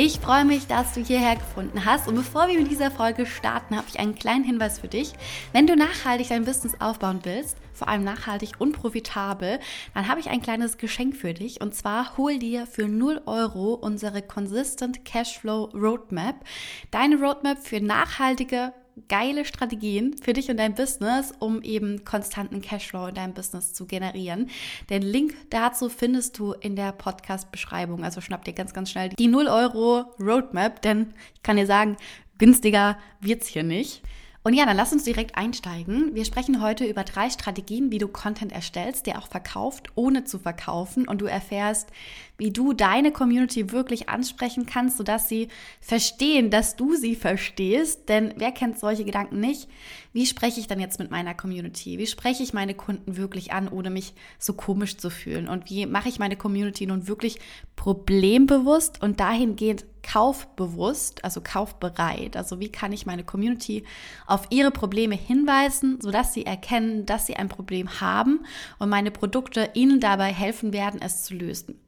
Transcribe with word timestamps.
Ich 0.00 0.20
freue 0.20 0.44
mich, 0.44 0.68
dass 0.68 0.94
du 0.94 1.00
hierher 1.00 1.34
gefunden 1.34 1.84
hast. 1.84 2.06
Und 2.06 2.14
bevor 2.14 2.46
wir 2.46 2.56
mit 2.56 2.70
dieser 2.70 2.92
Folge 2.92 3.26
starten, 3.26 3.76
habe 3.76 3.88
ich 3.88 3.98
einen 3.98 4.14
kleinen 4.14 4.44
Hinweis 4.44 4.78
für 4.78 4.86
dich. 4.86 5.12
Wenn 5.52 5.66
du 5.66 5.74
nachhaltig 5.74 6.28
dein 6.28 6.44
Business 6.44 6.80
aufbauen 6.80 7.18
willst, 7.24 7.56
vor 7.72 7.88
allem 7.88 8.04
nachhaltig 8.04 8.52
und 8.60 8.74
profitabel, 8.74 9.58
dann 9.94 10.06
habe 10.06 10.20
ich 10.20 10.30
ein 10.30 10.40
kleines 10.40 10.78
Geschenk 10.78 11.16
für 11.16 11.34
dich. 11.34 11.60
Und 11.60 11.74
zwar 11.74 12.16
hol 12.16 12.38
dir 12.38 12.68
für 12.68 12.86
0 12.86 13.22
Euro 13.26 13.74
unsere 13.74 14.22
Consistent 14.22 15.04
Cashflow 15.04 15.64
Roadmap. 15.74 16.44
Deine 16.92 17.16
Roadmap 17.16 17.58
für 17.58 17.80
nachhaltige 17.80 18.72
geile 19.08 19.44
Strategien 19.44 20.16
für 20.20 20.32
dich 20.32 20.50
und 20.50 20.56
dein 20.56 20.74
Business, 20.74 21.32
um 21.38 21.62
eben 21.62 22.04
konstanten 22.04 22.60
Cashflow 22.60 23.06
in 23.06 23.14
deinem 23.14 23.34
Business 23.34 23.72
zu 23.74 23.86
generieren. 23.86 24.50
Den 24.90 25.02
Link 25.02 25.34
dazu 25.50 25.88
findest 25.88 26.38
du 26.38 26.52
in 26.52 26.76
der 26.76 26.92
Podcast-Beschreibung. 26.92 28.04
Also 28.04 28.20
schnapp 28.20 28.44
dir 28.44 28.52
ganz, 28.52 28.72
ganz 28.72 28.90
schnell 28.90 29.10
die 29.10 29.28
0 29.28 29.46
Euro 29.48 30.04
Roadmap, 30.20 30.82
denn 30.82 31.14
ich 31.34 31.42
kann 31.42 31.56
dir 31.56 31.66
sagen, 31.66 31.96
günstiger 32.38 32.98
wird's 33.20 33.46
hier 33.46 33.62
nicht. 33.62 34.02
Und 34.44 34.54
ja, 34.54 34.64
dann 34.64 34.76
lass 34.76 34.92
uns 34.92 35.04
direkt 35.04 35.36
einsteigen. 35.36 36.14
Wir 36.14 36.24
sprechen 36.24 36.62
heute 36.62 36.86
über 36.86 37.04
drei 37.04 37.28
Strategien, 37.28 37.90
wie 37.90 37.98
du 37.98 38.08
Content 38.08 38.50
erstellst, 38.50 39.06
der 39.06 39.18
auch 39.18 39.28
verkauft, 39.28 39.88
ohne 39.94 40.24
zu 40.24 40.38
verkaufen. 40.38 41.06
Und 41.06 41.20
du 41.20 41.26
erfährst, 41.26 41.90
wie 42.38 42.52
du 42.52 42.72
deine 42.72 43.10
Community 43.10 43.72
wirklich 43.72 44.08
ansprechen 44.08 44.64
kannst, 44.64 44.96
sodass 44.96 45.28
sie 45.28 45.48
verstehen, 45.80 46.50
dass 46.50 46.76
du 46.76 46.94
sie 46.94 47.16
verstehst. 47.16 48.08
Denn 48.08 48.32
wer 48.36 48.52
kennt 48.52 48.78
solche 48.78 49.04
Gedanken 49.04 49.40
nicht? 49.40 49.68
Wie 50.12 50.24
spreche 50.24 50.60
ich 50.60 50.68
dann 50.68 50.78
jetzt 50.78 51.00
mit 51.00 51.10
meiner 51.10 51.34
Community? 51.34 51.98
Wie 51.98 52.06
spreche 52.06 52.44
ich 52.44 52.52
meine 52.52 52.74
Kunden 52.74 53.16
wirklich 53.16 53.52
an, 53.52 53.68
ohne 53.68 53.90
mich 53.90 54.14
so 54.38 54.52
komisch 54.52 54.96
zu 54.96 55.10
fühlen? 55.10 55.48
Und 55.48 55.68
wie 55.68 55.86
mache 55.86 56.08
ich 56.08 56.20
meine 56.20 56.36
Community 56.36 56.86
nun 56.86 57.08
wirklich 57.08 57.40
problembewusst 57.74 59.02
und 59.02 59.18
dahingehend 59.18 59.84
kaufbewusst, 60.04 61.24
also 61.24 61.40
kaufbereit? 61.40 62.36
Also 62.36 62.60
wie 62.60 62.70
kann 62.70 62.92
ich 62.92 63.04
meine 63.04 63.24
Community 63.24 63.82
auf 64.28 64.46
ihre 64.50 64.70
Probleme 64.70 65.16
hinweisen, 65.16 66.00
sodass 66.00 66.34
sie 66.34 66.46
erkennen, 66.46 67.04
dass 67.04 67.26
sie 67.26 67.34
ein 67.34 67.48
Problem 67.48 68.00
haben 68.00 68.44
und 68.78 68.90
meine 68.90 69.10
Produkte 69.10 69.70
ihnen 69.74 69.98
dabei 69.98 70.32
helfen 70.32 70.72
werden, 70.72 71.02
es 71.02 71.24
zu 71.24 71.34
lösen? 71.34 71.80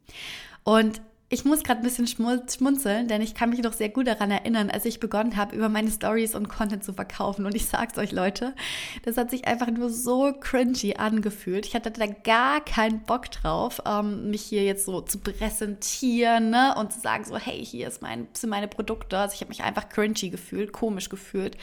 Und 0.64 1.00
ich 1.32 1.44
muss 1.44 1.62
gerade 1.62 1.80
ein 1.80 1.84
bisschen 1.84 2.08
schmunzeln, 2.08 3.06
denn 3.06 3.22
ich 3.22 3.34
kann 3.34 3.50
mich 3.50 3.62
noch 3.62 3.72
sehr 3.72 3.88
gut 3.88 4.08
daran 4.08 4.32
erinnern, 4.32 4.68
als 4.68 4.84
ich 4.84 4.98
begonnen 4.98 5.36
habe, 5.36 5.54
über 5.54 5.68
meine 5.68 5.88
Stories 5.88 6.34
und 6.34 6.48
Content 6.48 6.82
zu 6.82 6.92
verkaufen. 6.92 7.46
Und 7.46 7.54
ich 7.54 7.66
sag's 7.66 7.96
euch, 7.98 8.10
Leute, 8.10 8.52
das 9.04 9.16
hat 9.16 9.30
sich 9.30 9.46
einfach 9.46 9.68
nur 9.68 9.90
so 9.90 10.32
cringy 10.32 10.96
angefühlt. 10.96 11.66
Ich 11.66 11.76
hatte 11.76 11.92
da 11.92 12.06
gar 12.06 12.60
keinen 12.64 13.04
Bock 13.04 13.30
drauf, 13.30 13.80
ähm, 13.86 14.30
mich 14.30 14.42
hier 14.42 14.64
jetzt 14.64 14.84
so 14.84 15.02
zu 15.02 15.18
präsentieren 15.18 16.50
ne? 16.50 16.74
und 16.76 16.92
zu 16.92 16.98
sagen 16.98 17.24
so, 17.24 17.36
hey, 17.38 17.64
hier 17.64 17.86
ist 17.86 18.02
mein, 18.02 18.26
sind 18.32 18.50
meine 18.50 18.66
Produkte. 18.66 19.16
Also 19.16 19.34
ich 19.34 19.40
habe 19.40 19.50
mich 19.50 19.62
einfach 19.62 19.88
cringy 19.88 20.30
gefühlt, 20.30 20.72
komisch 20.72 21.10
gefühlt. 21.10 21.56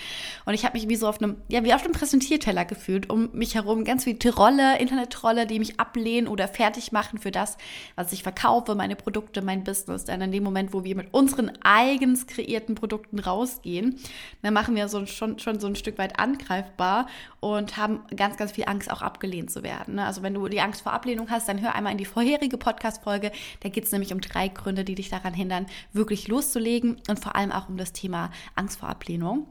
Und 0.46 0.54
ich 0.54 0.64
habe 0.64 0.78
mich 0.78 0.88
wie 0.88 0.96
so 0.96 1.10
auf 1.10 1.22
einem, 1.22 1.36
ja, 1.50 1.66
wie 1.66 1.74
auf 1.74 1.84
einem 1.84 1.92
Präsentierteller 1.92 2.64
gefühlt. 2.64 3.10
Um 3.10 3.32
mich 3.34 3.56
herum 3.56 3.84
ganz 3.84 4.06
viele 4.06 4.18
Trolle, 4.18 4.80
Internet-Trolle, 4.80 5.46
die 5.46 5.60
mich 5.60 5.78
ablehnen 5.78 6.30
oder 6.30 6.48
fertig 6.48 6.94
machen 6.94 7.20
für 7.20 7.32
das, 7.32 7.58
was 7.98 8.14
ich 8.14 8.24
verkaufe, 8.24 8.74
meine 8.74 8.96
Produkte, 8.96 9.42
mein 9.42 9.57
Business. 9.64 10.06
Denn 10.06 10.22
in 10.22 10.32
dem 10.32 10.44
Moment, 10.44 10.74
wo 10.74 10.84
wir 10.84 10.96
mit 10.96 11.14
unseren 11.14 11.52
eigens 11.62 12.28
kreierten 12.28 12.76
Produkten 12.76 13.20
rausgehen, 13.20 14.00
dann 14.42 14.54
machen 14.54 14.76
wir 14.76 14.88
so 14.88 15.06
schon, 15.06 15.40
schon 15.40 15.60
so 15.60 15.68
ein 15.68 15.76
Stück 15.76 15.98
weit 15.98 16.20
angreifbar 16.20 17.08
und 17.40 17.78
haben 17.78 18.02
ganz, 18.16 18.38
ganz 18.38 18.52
viel 18.52 18.66
Angst, 18.66 18.92
auch 18.92 19.02
abgelehnt 19.02 19.52
zu 19.52 19.64
werden. 19.64 19.96
Ne? 19.96 20.06
Also 20.06 20.24
wenn 20.24 20.34
du 20.34 20.48
die 20.48 20.62
Angst 20.62 20.82
vor 20.82 20.94
Ablehnung 20.94 21.30
hast, 21.30 21.48
dann 21.48 21.62
hör 21.62 21.76
einmal 21.76 21.92
in 21.92 21.98
die 21.98 22.06
vorherige 22.06 22.58
Podcast-Folge. 22.58 23.32
Da 23.62 23.70
geht 23.70 23.86
es 23.86 23.92
nämlich 23.92 24.14
um 24.14 24.22
drei 24.22 24.48
Gründe, 24.48 24.84
die 24.84 24.96
dich 24.96 25.10
daran 25.10 25.34
hindern, 25.34 25.68
wirklich 25.94 26.28
loszulegen 26.28 26.98
und 27.10 27.20
vor 27.20 27.36
allem 27.36 27.52
auch 27.52 27.70
um 27.70 27.78
das 27.78 27.94
Thema 27.94 28.32
Angst 28.56 28.80
vor 28.80 28.90
Ablehnung. 28.90 29.48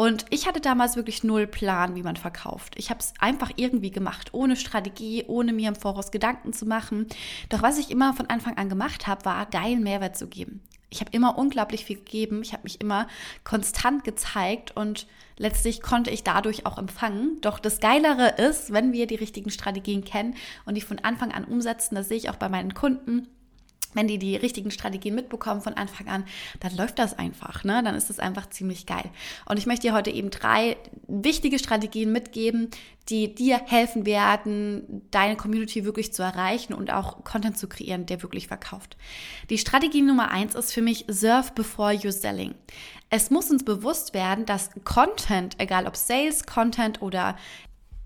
Und 0.00 0.26
ich 0.30 0.46
hatte 0.46 0.60
damals 0.60 0.94
wirklich 0.94 1.24
null 1.24 1.48
Plan, 1.48 1.96
wie 1.96 2.04
man 2.04 2.14
verkauft. 2.14 2.74
Ich 2.76 2.88
habe 2.88 3.00
es 3.00 3.12
einfach 3.18 3.50
irgendwie 3.56 3.90
gemacht, 3.90 4.28
ohne 4.30 4.54
Strategie, 4.54 5.24
ohne 5.26 5.52
mir 5.52 5.70
im 5.70 5.74
Voraus 5.74 6.12
Gedanken 6.12 6.52
zu 6.52 6.66
machen. 6.66 7.08
Doch 7.48 7.62
was 7.62 7.80
ich 7.80 7.90
immer 7.90 8.14
von 8.14 8.26
Anfang 8.26 8.56
an 8.56 8.68
gemacht 8.68 9.08
habe, 9.08 9.24
war 9.24 9.44
geilen 9.46 9.82
Mehrwert 9.82 10.16
zu 10.16 10.28
geben. 10.28 10.62
Ich 10.88 11.00
habe 11.00 11.10
immer 11.10 11.36
unglaublich 11.36 11.84
viel 11.84 11.96
gegeben, 11.96 12.42
ich 12.42 12.52
habe 12.52 12.62
mich 12.62 12.80
immer 12.80 13.08
konstant 13.42 14.04
gezeigt 14.04 14.76
und 14.76 15.08
letztlich 15.36 15.82
konnte 15.82 16.10
ich 16.10 16.22
dadurch 16.22 16.64
auch 16.64 16.78
empfangen. 16.78 17.40
Doch 17.40 17.58
das 17.58 17.80
Geilere 17.80 18.36
ist, 18.36 18.72
wenn 18.72 18.92
wir 18.92 19.08
die 19.08 19.16
richtigen 19.16 19.50
Strategien 19.50 20.04
kennen 20.04 20.36
und 20.64 20.76
die 20.76 20.80
von 20.80 21.00
Anfang 21.00 21.32
an 21.32 21.44
umsetzen, 21.44 21.96
das 21.96 22.06
sehe 22.06 22.18
ich 22.18 22.30
auch 22.30 22.36
bei 22.36 22.48
meinen 22.48 22.72
Kunden, 22.72 23.26
wenn 23.94 24.08
die 24.08 24.18
die 24.18 24.36
richtigen 24.36 24.70
Strategien 24.70 25.14
mitbekommen 25.14 25.60
von 25.60 25.74
Anfang 25.74 26.08
an, 26.08 26.24
dann 26.60 26.76
läuft 26.76 26.98
das 26.98 27.18
einfach, 27.18 27.64
ne? 27.64 27.82
Dann 27.82 27.94
ist 27.94 28.10
es 28.10 28.18
einfach 28.18 28.48
ziemlich 28.50 28.86
geil. 28.86 29.10
Und 29.46 29.58
ich 29.58 29.66
möchte 29.66 29.88
dir 29.88 29.94
heute 29.94 30.10
eben 30.10 30.30
drei 30.30 30.76
wichtige 31.06 31.58
Strategien 31.58 32.12
mitgeben, 32.12 32.70
die 33.08 33.34
dir 33.34 33.60
helfen 33.64 34.04
werden, 34.04 35.02
deine 35.10 35.36
Community 35.36 35.84
wirklich 35.84 36.12
zu 36.12 36.22
erreichen 36.22 36.74
und 36.74 36.92
auch 36.92 37.24
Content 37.24 37.56
zu 37.56 37.68
kreieren, 37.68 38.04
der 38.04 38.22
wirklich 38.22 38.48
verkauft. 38.48 38.96
Die 39.48 39.58
Strategie 39.58 40.02
Nummer 40.02 40.30
eins 40.30 40.54
ist 40.54 40.72
für 40.72 40.82
mich 40.82 41.06
Serve 41.08 41.52
before 41.54 41.92
you're 41.92 42.12
selling. 42.12 42.54
Es 43.10 43.30
muss 43.30 43.50
uns 43.50 43.64
bewusst 43.64 44.12
werden, 44.12 44.44
dass 44.44 44.70
Content, 44.84 45.54
egal 45.58 45.86
ob 45.86 45.96
Sales 45.96 46.44
Content 46.44 47.00
oder 47.00 47.36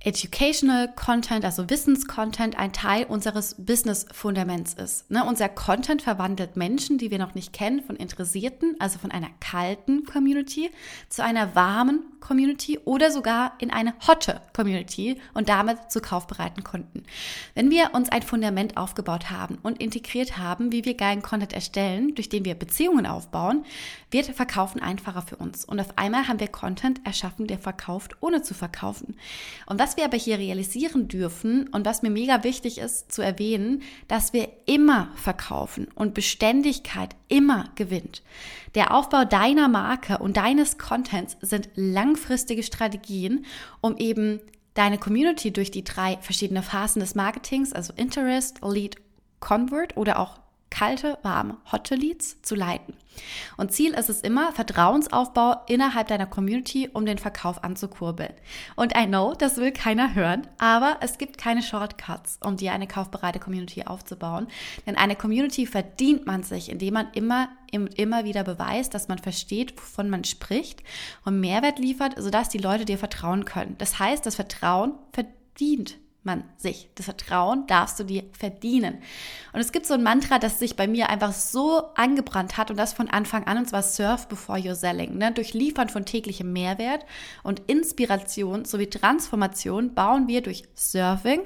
Educational 0.04 0.88
Content, 0.94 1.44
also 1.44 1.70
Wissenscontent, 1.70 2.58
ein 2.58 2.72
Teil 2.72 3.04
unseres 3.04 3.54
Business-Fundaments 3.58 4.74
ist. 4.74 5.10
Ne? 5.10 5.24
Unser 5.24 5.48
Content 5.48 6.02
verwandelt 6.02 6.56
Menschen, 6.56 6.98
die 6.98 7.10
wir 7.10 7.18
noch 7.18 7.34
nicht 7.34 7.52
kennen, 7.52 7.82
von 7.82 7.96
Interessierten, 7.96 8.74
also 8.80 8.98
von 8.98 9.12
einer 9.12 9.30
kalten 9.40 10.04
Community, 10.04 10.70
zu 11.08 11.22
einer 11.22 11.54
warmen 11.54 12.00
Community 12.20 12.78
oder 12.84 13.10
sogar 13.10 13.52
in 13.58 13.70
eine 13.70 13.94
hotte 14.06 14.40
Community 14.54 15.20
und 15.34 15.48
damit 15.48 15.90
zu 15.90 16.00
kaufbereiten 16.00 16.64
Kunden. 16.64 17.04
Wenn 17.54 17.70
wir 17.70 17.90
uns 17.94 18.08
ein 18.08 18.22
Fundament 18.22 18.76
aufgebaut 18.76 19.30
haben 19.30 19.58
und 19.62 19.80
integriert 19.80 20.38
haben, 20.38 20.72
wie 20.72 20.84
wir 20.84 20.94
geilen 20.94 21.22
Content 21.22 21.52
erstellen, 21.52 22.14
durch 22.14 22.28
den 22.28 22.44
wir 22.44 22.54
Beziehungen 22.54 23.06
aufbauen, 23.06 23.64
wird 24.12 24.26
Verkaufen 24.26 24.80
einfacher 24.80 25.22
für 25.22 25.36
uns. 25.36 25.64
Und 25.64 25.80
auf 25.80 25.96
einmal 25.96 26.28
haben 26.28 26.40
wir 26.40 26.48
Content 26.48 27.00
erschaffen, 27.04 27.46
der 27.46 27.58
verkauft, 27.58 28.16
ohne 28.20 28.42
zu 28.42 28.54
verkaufen. 28.54 29.16
Und 29.66 29.80
was 29.80 29.96
wir 29.96 30.04
aber 30.04 30.16
hier 30.16 30.38
realisieren 30.38 31.08
dürfen 31.08 31.68
und 31.68 31.86
was 31.86 32.02
mir 32.02 32.10
mega 32.10 32.44
wichtig 32.44 32.78
ist 32.78 33.10
zu 33.10 33.22
erwähnen, 33.22 33.82
dass 34.08 34.32
wir 34.32 34.48
immer 34.66 35.10
verkaufen 35.16 35.88
und 35.94 36.14
Beständigkeit 36.14 37.16
immer 37.28 37.70
gewinnt. 37.74 38.22
Der 38.74 38.94
Aufbau 38.94 39.24
deiner 39.24 39.68
Marke 39.68 40.18
und 40.18 40.36
deines 40.36 40.78
Contents 40.78 41.36
sind 41.40 41.70
langfristige 41.74 42.62
Strategien, 42.62 43.44
um 43.80 43.96
eben 43.96 44.40
deine 44.74 44.98
Community 44.98 45.52
durch 45.52 45.70
die 45.70 45.84
drei 45.84 46.18
verschiedene 46.20 46.62
Phasen 46.62 47.00
des 47.00 47.14
Marketings, 47.14 47.72
also 47.72 47.92
Interest, 47.96 48.60
Lead, 48.62 48.96
Convert 49.40 49.96
oder 49.96 50.18
auch 50.18 50.41
kalte, 50.72 51.18
warme, 51.22 51.58
hotte 51.70 51.94
Leads 51.94 52.40
zu 52.40 52.54
leiten. 52.54 52.94
Und 53.58 53.72
Ziel 53.72 53.92
ist 53.92 54.08
es 54.08 54.22
immer, 54.22 54.52
Vertrauensaufbau 54.52 55.56
innerhalb 55.68 56.08
deiner 56.08 56.24
Community, 56.24 56.88
um 56.90 57.04
den 57.04 57.18
Verkauf 57.18 57.62
anzukurbeln. 57.62 58.32
Und 58.74 58.96
I 58.96 59.06
know, 59.06 59.34
das 59.34 59.58
will 59.58 59.70
keiner 59.70 60.14
hören, 60.14 60.46
aber 60.56 60.96
es 61.00 61.18
gibt 61.18 61.36
keine 61.36 61.62
Shortcuts, 61.62 62.38
um 62.42 62.56
dir 62.56 62.72
eine 62.72 62.86
kaufbereite 62.86 63.38
Community 63.38 63.84
aufzubauen. 63.84 64.48
Denn 64.86 64.96
eine 64.96 65.14
Community 65.14 65.66
verdient 65.66 66.24
man 66.24 66.42
sich, 66.42 66.70
indem 66.70 66.94
man 66.94 67.08
immer, 67.12 67.50
immer 67.70 68.24
wieder 68.24 68.42
beweist, 68.42 68.94
dass 68.94 69.08
man 69.08 69.18
versteht, 69.18 69.76
wovon 69.76 70.08
man 70.08 70.24
spricht 70.24 70.82
und 71.26 71.38
Mehrwert 71.38 71.78
liefert, 71.78 72.14
sodass 72.16 72.48
die 72.48 72.58
Leute 72.58 72.86
dir 72.86 72.96
vertrauen 72.96 73.44
können. 73.44 73.76
Das 73.76 73.98
heißt, 73.98 74.24
das 74.24 74.36
Vertrauen 74.36 74.94
verdient 75.12 75.98
man 76.24 76.44
sich. 76.56 76.88
Das 76.94 77.06
Vertrauen 77.06 77.66
darfst 77.66 77.98
du 77.98 78.04
dir 78.04 78.24
verdienen. 78.32 78.98
Und 79.52 79.60
es 79.60 79.72
gibt 79.72 79.86
so 79.86 79.94
ein 79.94 80.02
Mantra, 80.02 80.38
das 80.38 80.58
sich 80.58 80.76
bei 80.76 80.86
mir 80.86 81.08
einfach 81.08 81.32
so 81.32 81.82
angebrannt 81.94 82.56
hat 82.56 82.70
und 82.70 82.76
das 82.76 82.92
von 82.92 83.08
Anfang 83.08 83.44
an, 83.44 83.58
und 83.58 83.68
zwar 83.68 83.82
Surf 83.82 84.28
before 84.28 84.58
you're 84.58 84.74
selling. 84.74 85.18
Ne? 85.18 85.32
Durch 85.32 85.54
Liefern 85.54 85.88
von 85.88 86.04
täglichem 86.04 86.52
Mehrwert 86.52 87.04
und 87.42 87.60
Inspiration 87.66 88.64
sowie 88.64 88.88
Transformation 88.88 89.94
bauen 89.94 90.28
wir 90.28 90.42
durch 90.42 90.64
Surfing 90.74 91.42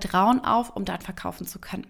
Vertrauen 0.00 0.44
auf, 0.44 0.74
um 0.76 0.84
dann 0.84 1.00
verkaufen 1.00 1.46
zu 1.46 1.58
können. 1.58 1.86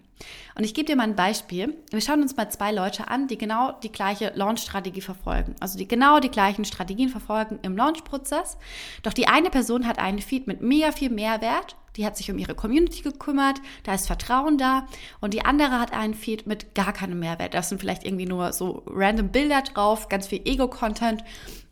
Und 0.55 0.63
ich 0.63 0.73
gebe 0.73 0.85
dir 0.85 0.95
mal 0.95 1.03
ein 1.03 1.15
Beispiel. 1.15 1.75
Wir 1.91 2.01
schauen 2.01 2.21
uns 2.21 2.37
mal 2.37 2.49
zwei 2.49 2.71
Leute 2.71 3.07
an, 3.09 3.27
die 3.27 3.37
genau 3.37 3.73
die 3.83 3.91
gleiche 3.91 4.31
Launch-Strategie 4.35 5.01
verfolgen. 5.01 5.55
Also 5.59 5.77
die 5.77 5.87
genau 5.87 6.19
die 6.19 6.29
gleichen 6.29 6.65
Strategien 6.65 7.09
verfolgen 7.09 7.59
im 7.63 7.75
Launch-Prozess. 7.75 8.57
Doch 9.03 9.13
die 9.13 9.27
eine 9.27 9.49
Person 9.49 9.85
hat 9.85 9.99
einen 9.99 10.19
Feed 10.19 10.47
mit 10.47 10.61
mega 10.61 10.91
viel 10.91 11.09
Mehrwert 11.09 11.75
die 11.97 12.05
hat 12.05 12.17
sich 12.17 12.29
um 12.29 12.37
ihre 12.37 12.55
Community 12.55 13.01
gekümmert, 13.01 13.61
da 13.83 13.93
ist 13.93 14.07
Vertrauen 14.07 14.57
da. 14.57 14.85
Und 15.21 15.33
die 15.33 15.45
andere 15.45 15.79
hat 15.79 15.93
einen 15.93 16.13
Feed 16.13 16.45
mit 16.45 16.75
gar 16.75 16.93
keinem 16.93 17.19
Mehrwert. 17.19 17.53
Da 17.53 17.61
sind 17.61 17.79
vielleicht 17.79 18.05
irgendwie 18.05 18.25
nur 18.25 18.51
so 18.53 18.83
random 18.87 19.29
Bilder 19.29 19.61
drauf, 19.61 20.09
ganz 20.09 20.27
viel 20.27 20.41
Ego-Content 20.43 21.23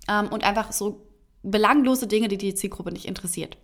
ähm, 0.08 0.28
und 0.30 0.44
einfach 0.44 0.72
so 0.72 1.02
belanglose 1.44 2.08
Dinge, 2.08 2.30
die 2.30 2.38
die 2.38 2.56
Zielgruppe 2.56 2.92
nicht 2.92 3.06
interessiert. 3.06 3.58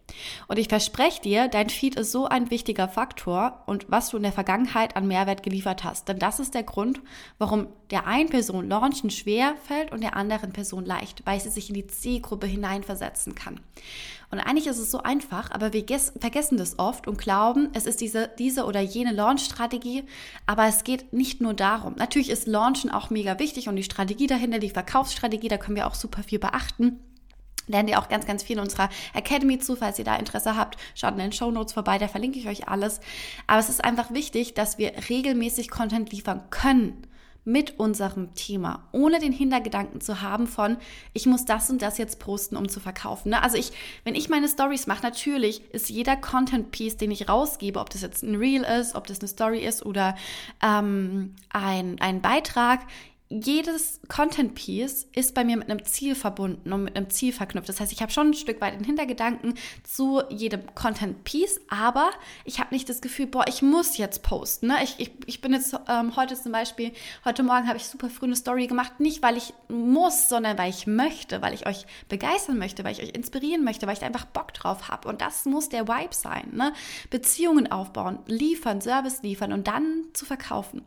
Und 0.48 0.60
ich 0.60 0.68
verspreche 0.68 1.22
dir, 1.22 1.48
dein 1.48 1.70
Feed 1.70 1.96
ist 1.96 2.12
so 2.12 2.26
ein 2.26 2.52
wichtiger 2.52 2.90
Faktor 2.90 3.64
und 3.66 3.90
was 3.90 4.10
du 4.10 4.18
in 4.18 4.24
der 4.24 4.34
Vergangenheit 4.34 4.98
an 4.98 5.08
Mehrwert 5.08 5.44
geliefert 5.44 5.86
hast. 5.86 6.10
Denn 6.10 6.20
das 6.20 6.40
ist 6.40 6.54
der 6.54 6.64
Grund, 6.64 7.02
warum 7.38 7.68
der 7.90 8.06
einen 8.06 8.30
Person 8.30 8.68
Launchen 8.68 9.10
schwer 9.10 9.56
fällt 9.64 9.92
und 9.92 10.02
der 10.02 10.18
anderen 10.18 10.52
Person 10.52 10.86
leicht, 10.86 11.26
weil 11.26 11.40
sie 11.40 11.50
sich 11.50 11.70
in 11.70 11.76
die 11.76 11.88
Zielgruppe 11.88 12.48
hineinversetzen 12.48 13.34
kann. 13.34 13.62
Und 14.32 14.40
eigentlich 14.40 14.68
ist 14.68 14.78
es 14.78 14.92
so 14.92 15.00
einfach, 15.00 15.50
aber 15.50 15.74
wir 15.74 15.84
vergessen 16.20 16.58
das 16.58 16.78
oft 16.78 17.08
und 17.08 17.18
glauben, 17.18 17.70
es 17.74 17.88
ist 17.88 18.00
diese, 18.00 18.30
diese 18.38 18.66
oder 18.66 18.80
jene 18.80 19.12
Launch-Strategie. 19.12 20.04
Aber 20.46 20.68
es 20.68 20.84
geht 20.84 21.14
nicht 21.14 21.42
nur 21.42 21.56
darum. 21.56 21.96
Natürlich 21.98 22.30
ist 22.30 22.46
Launchen 22.46 22.92
auch 22.92 23.10
mega 23.10 23.40
wichtig 23.40 23.70
und 23.70 23.76
die 23.76 23.84
Strategie 23.84 24.28
dahinter, 24.28 24.60
die 24.60 24.70
Verkaufsstrategie, 24.70 25.48
da 25.48 25.58
können 25.58 25.78
wir 25.78 25.88
auch 25.88 25.96
super 25.96 26.22
viel 26.22 26.38
beachten 26.38 27.00
lernt 27.70 27.90
ihr 27.90 28.00
auch 28.00 28.10
ganz, 28.10 28.26
ganz 28.26 28.44
viel 28.44 28.58
in 28.58 28.64
unserer 28.64 28.90
Academy 29.14 29.60
zu. 29.60 29.76
Falls 29.76 29.98
ihr 30.00 30.06
da 30.06 30.18
Interesse 30.18 30.58
habt, 30.58 30.78
schaut 30.96 31.14
in 31.14 31.20
den 31.20 31.32
Show 31.32 31.52
Notes 31.52 31.74
vorbei, 31.74 31.98
da 31.98 32.08
verlinke 32.08 32.40
ich 32.40 32.48
euch 32.48 32.68
alles. 32.68 33.00
Aber 33.48 33.60
es 33.60 33.70
ist 33.70 33.84
einfach 33.84 34.12
wichtig, 34.12 34.54
dass 34.54 34.78
wir 34.78 34.92
regelmäßig 35.10 35.70
Content 35.70 36.12
liefern 36.12 36.42
können 36.50 37.04
mit 37.46 37.80
unserem 37.80 38.36
Thema, 38.36 38.88
ohne 38.92 39.20
den 39.20 39.32
Hintergedanken 39.32 40.02
zu 40.02 40.22
haben 40.22 40.46
von, 40.46 40.78
ich 41.14 41.26
muss 41.26 41.46
das 41.46 41.70
und 41.70 41.82
das 41.82 41.98
jetzt 41.98 42.20
posten, 42.20 42.56
um 42.56 42.70
zu 42.70 42.80
verkaufen. 42.80 43.30
Ne? 43.30 43.42
Also 43.42 43.58
ich, 43.58 43.72
wenn 44.04 44.14
ich 44.14 44.30
meine 44.30 44.48
Stories 44.48 44.88
mache, 44.88 45.02
natürlich 45.02 45.64
ist 45.74 45.90
jeder 45.90 46.16
Content-Piece, 46.16 46.98
den 46.98 47.12
ich 47.12 47.30
rausgebe, 47.30 47.80
ob 47.80 47.90
das 47.90 48.02
jetzt 48.02 48.24
ein 48.24 48.36
Reel 48.36 48.64
ist, 48.64 48.94
ob 48.94 49.08
das 49.08 49.20
eine 49.20 49.30
Story 49.30 49.66
ist 49.66 49.84
oder 49.86 50.16
ähm, 50.62 51.36
ein, 51.50 52.00
ein 52.02 52.22
Beitrag, 52.22 52.82
jedes 53.32 54.00
Content-Piece 54.08 55.08
ist 55.14 55.36
bei 55.36 55.44
mir 55.44 55.56
mit 55.56 55.70
einem 55.70 55.86
Ziel 55.86 56.16
verbunden 56.16 56.74
und 56.74 56.84
mit 56.84 56.98
einem 56.98 57.12
Ziel 57.12 57.32
verknüpft. 57.32 57.70
Das 57.70 57.80
heißt, 57.80 57.92
ich 57.92 58.02
habe 58.02 58.12
schon 58.12 58.32
ein 58.32 58.34
Stück 58.34 58.60
weit 58.60 58.74
den 58.74 58.84
Hintergedanken 58.84 59.54
zu 59.84 60.24
jedem 60.30 60.64
Content-Piece, 60.74 61.62
aber 61.70 62.10
ich 62.44 62.60
habe 62.60 62.74
nicht 62.74 62.90
das 62.90 63.02
Gefühl, 63.02 63.28
boah, 63.28 63.46
ich 63.48 63.62
muss 63.62 63.98
jetzt 63.98 64.24
posten. 64.24 64.68
Ne? 64.68 64.78
Ich, 64.84 64.96
ich, 64.98 65.12
ich 65.28 65.42
bin 65.42 65.54
jetzt 65.54 65.76
ähm, 65.88 66.16
heute 66.16 66.42
zum 66.42 66.52
Beispiel, 66.52 66.92
heute 67.24 67.44
Morgen 67.44 67.68
habe 67.68 67.78
ich 67.78 67.86
super 67.86 68.10
früh 68.10 68.26
eine 68.26 68.36
Story 68.36 68.66
gemacht, 68.66 69.00
nicht 69.00 69.22
weil 69.22 69.38
ich 69.38 69.54
muss, 69.68 70.28
sondern 70.28 70.58
weil 70.58 70.72
ich 70.72 70.88
möchte, 70.88 71.44
weil 71.44 71.54
ich 71.54 71.68
euch 71.68 71.86
begeistern 72.08 72.58
möchte, 72.58 72.84
weil 72.84 72.94
ich 72.94 73.04
euch 73.04 73.14
inspirieren 73.14 73.64
möchte, 73.64 73.86
weil 73.86 73.94
ich 73.94 74.00
da 74.00 74.08
einfach 74.08 74.26
Bock 74.26 74.56
drauf 74.56 74.90
habe. 74.90 75.08
Und 75.08 75.22
das 75.22 75.46
muss 75.46 75.70
der 75.70 75.88
Vibe 75.88 76.16
sein. 76.16 76.50
Ne? 76.54 76.74
Beziehungen 77.12 77.72
aufbauen, 77.72 78.18
liefern, 78.26 78.82
Service 78.82 79.22
liefern 79.22 79.54
und 79.54 79.68
dann 79.68 80.06
zu 80.14 80.26
verkaufen. 80.26 80.82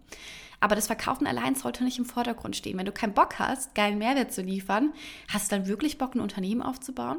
Aber 0.63 0.77
das 0.77 0.87
Verkaufen 0.87 1.27
allein 1.27 1.57
sollte 1.57 1.83
nicht 1.83 1.99
im 1.99 2.05
Vordergrund 2.05 2.55
stehen. 2.55 2.79
Wenn 2.79 2.87
du 2.87 2.93
keinen 2.93 3.15
Bock 3.15 3.41
hast, 3.41 3.75
geilen 3.75 3.99
Mehrwert 3.99 4.33
zu 4.33 4.43
liefern, 4.43 4.93
hast 5.29 5.51
du 5.51 5.57
dann 5.57 5.67
wirklich 5.67 5.99
Bock, 5.99 6.15
ein 6.15 6.21
Unternehmen 6.21 6.63
aufzubauen? 6.63 7.19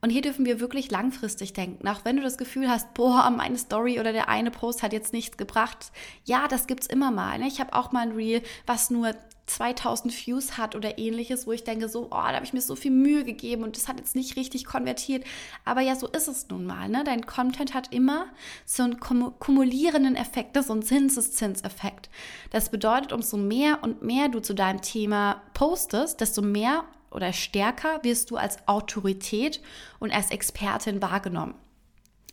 Und 0.00 0.08
hier 0.08 0.22
dürfen 0.22 0.46
wir 0.46 0.58
wirklich 0.58 0.90
langfristig 0.90 1.52
denken. 1.52 1.86
Auch 1.86 2.06
wenn 2.06 2.16
du 2.16 2.22
das 2.22 2.38
Gefühl 2.38 2.70
hast, 2.70 2.94
boah, 2.94 3.28
meine 3.28 3.58
Story 3.58 4.00
oder 4.00 4.14
der 4.14 4.30
eine 4.30 4.50
Post 4.50 4.82
hat 4.82 4.94
jetzt 4.94 5.12
nichts 5.12 5.36
gebracht. 5.36 5.92
Ja, 6.24 6.48
das 6.48 6.66
gibt's 6.66 6.86
immer 6.86 7.10
mal. 7.10 7.38
Ne? 7.38 7.46
Ich 7.46 7.60
habe 7.60 7.74
auch 7.74 7.92
mal 7.92 8.08
ein 8.08 8.12
Reel, 8.12 8.42
was 8.64 8.88
nur 8.88 9.14
2000 9.46 10.12
Views 10.26 10.58
hat 10.58 10.74
oder 10.74 10.98
ähnliches, 10.98 11.46
wo 11.46 11.52
ich 11.52 11.64
denke 11.64 11.88
so, 11.88 12.06
oh, 12.06 12.10
da 12.10 12.34
habe 12.34 12.44
ich 12.44 12.52
mir 12.52 12.60
so 12.60 12.74
viel 12.74 12.90
Mühe 12.90 13.24
gegeben 13.24 13.62
und 13.62 13.76
das 13.76 13.88
hat 13.88 13.98
jetzt 13.98 14.16
nicht 14.16 14.36
richtig 14.36 14.64
konvertiert. 14.64 15.24
Aber 15.64 15.80
ja, 15.80 15.94
so 15.94 16.08
ist 16.08 16.28
es 16.28 16.48
nun 16.48 16.66
mal. 16.66 16.88
Ne? 16.88 17.04
Dein 17.04 17.26
Content 17.26 17.74
hat 17.74 17.92
immer 17.92 18.26
so 18.64 18.82
einen 18.82 18.98
kumulierenden 19.00 20.16
Effekt, 20.16 20.56
so 20.62 20.72
einen 20.72 20.82
Zinseszinseffekt. 20.82 22.10
Das 22.50 22.70
bedeutet, 22.70 23.12
umso 23.12 23.36
mehr 23.36 23.82
und 23.82 24.02
mehr 24.02 24.28
du 24.28 24.40
zu 24.40 24.54
deinem 24.54 24.82
Thema 24.82 25.42
postest, 25.54 26.20
desto 26.20 26.42
mehr 26.42 26.84
oder 27.10 27.32
stärker 27.32 28.00
wirst 28.02 28.30
du 28.30 28.36
als 28.36 28.66
Autorität 28.66 29.60
und 29.98 30.12
als 30.12 30.30
Expertin 30.30 31.00
wahrgenommen. 31.00 31.54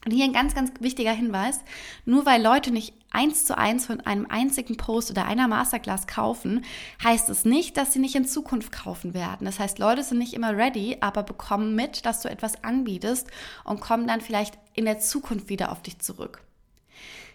Und 0.05 0.11
hier 0.11 0.25
ein 0.25 0.33
ganz, 0.33 0.53
ganz 0.53 0.71
wichtiger 0.79 1.13
Hinweis. 1.13 1.61
Nur 2.05 2.25
weil 2.25 2.41
Leute 2.41 2.71
nicht 2.71 2.94
eins 3.11 3.45
zu 3.45 3.57
eins 3.57 3.85
von 3.85 4.01
einem 4.01 4.25
einzigen 4.27 4.75
Post 4.75 5.11
oder 5.11 5.25
einer 5.25 5.47
Masterclass 5.47 6.07
kaufen, 6.07 6.65
heißt 7.03 7.29
es 7.29 7.45
nicht, 7.45 7.77
dass 7.77 7.94
sie 7.94 8.00
nicht 8.00 8.15
in 8.15 8.25
Zukunft 8.25 8.71
kaufen 8.71 9.13
werden. 9.13 9.45
Das 9.45 9.59
heißt, 9.59 9.79
Leute 9.79 10.03
sind 10.03 10.17
nicht 10.17 10.33
immer 10.33 10.57
ready, 10.57 10.97
aber 11.00 11.23
bekommen 11.23 11.75
mit, 11.75 12.05
dass 12.05 12.21
du 12.21 12.29
etwas 12.29 12.63
anbietest 12.63 13.27
und 13.63 13.81
kommen 13.81 14.07
dann 14.07 14.21
vielleicht 14.21 14.57
in 14.73 14.85
der 14.85 15.00
Zukunft 15.00 15.50
wieder 15.50 15.71
auf 15.71 15.81
dich 15.81 16.00
zurück. 16.00 16.41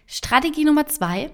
Strategie 0.05 0.65
Nummer 0.65 0.87
zwei 0.87 1.31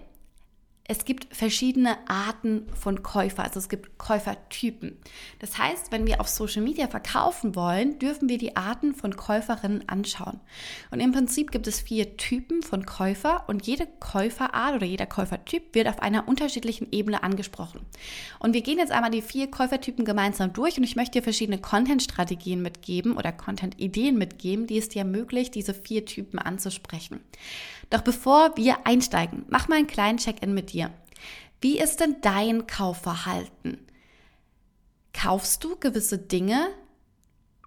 es 0.87 1.03
gibt 1.03 1.35
verschiedene 1.35 1.97
Arten 2.07 2.67
von 2.75 3.01
Käufer, 3.01 3.43
also 3.43 3.57
es 3.57 3.69
gibt 3.69 3.97
Käufertypen. 3.97 4.95
Das 5.39 5.57
heißt, 5.57 5.91
wenn 5.91 6.05
wir 6.05 6.21
auf 6.21 6.27
Social 6.27 6.61
Media 6.61 6.87
verkaufen 6.87 7.55
wollen, 7.55 7.97
dürfen 7.97 8.29
wir 8.29 8.37
die 8.37 8.55
Arten 8.55 8.93
von 8.93 9.15
Käuferinnen 9.15 9.89
anschauen. 9.89 10.39
Und 10.91 10.99
im 10.99 11.11
Prinzip 11.11 11.51
gibt 11.51 11.65
es 11.65 11.81
vier 11.81 12.17
Typen 12.17 12.61
von 12.61 12.85
Käufer 12.85 13.45
und 13.47 13.65
jede 13.65 13.87
Käuferart 13.99 14.75
oder 14.75 14.85
jeder 14.85 15.07
Käufertyp 15.07 15.73
wird 15.73 15.87
auf 15.87 16.03
einer 16.03 16.27
unterschiedlichen 16.27 16.89
Ebene 16.91 17.23
angesprochen. 17.23 17.81
Und 18.37 18.53
wir 18.53 18.61
gehen 18.61 18.77
jetzt 18.77 18.91
einmal 18.91 19.09
die 19.09 19.23
vier 19.23 19.49
Käufertypen 19.49 20.05
gemeinsam 20.05 20.53
durch 20.53 20.77
und 20.77 20.83
ich 20.83 20.95
möchte 20.95 21.19
dir 21.19 21.23
verschiedene 21.23 21.57
Content-Strategien 21.57 22.61
mitgeben 22.61 23.17
oder 23.17 23.31
Content-Ideen 23.31 24.19
mitgeben, 24.19 24.67
die 24.67 24.77
es 24.77 24.89
dir 24.89 24.99
ermöglicht, 24.99 25.55
diese 25.55 25.73
vier 25.73 26.05
Typen 26.05 26.37
anzusprechen. 26.37 27.21
Doch 27.89 28.01
bevor 28.01 28.55
wir 28.57 28.85
einsteigen, 28.85 29.45
mach 29.49 29.67
mal 29.67 29.77
einen 29.77 29.87
kleinen 29.87 30.17
Check-in 30.17 30.53
mit 30.53 30.73
dir. 30.73 30.74
Wie 31.61 31.79
ist 31.79 31.99
denn 31.99 32.17
dein 32.21 32.67
Kaufverhalten? 32.67 33.79
Kaufst 35.13 35.63
du 35.63 35.77
gewisse 35.77 36.17
Dinge? 36.17 36.67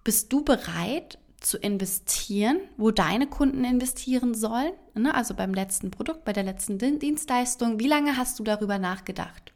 Bist 0.03 0.31
du 0.31 0.43
bereit 0.43 1.19
zu 1.41 1.57
investieren, 1.57 2.59
wo 2.77 2.91
deine 2.91 3.27
Kunden 3.27 3.63
investieren 3.63 4.33
sollen? 4.33 4.73
Ne, 4.93 5.13
also 5.13 5.33
beim 5.33 5.53
letzten 5.53 5.91
Produkt, 5.91 6.25
bei 6.25 6.33
der 6.33 6.43
letzten 6.43 6.77
Dienstleistung. 6.77 7.79
Wie 7.79 7.87
lange 7.87 8.17
hast 8.17 8.39
du 8.39 8.43
darüber 8.43 8.77
nachgedacht? 8.77 9.48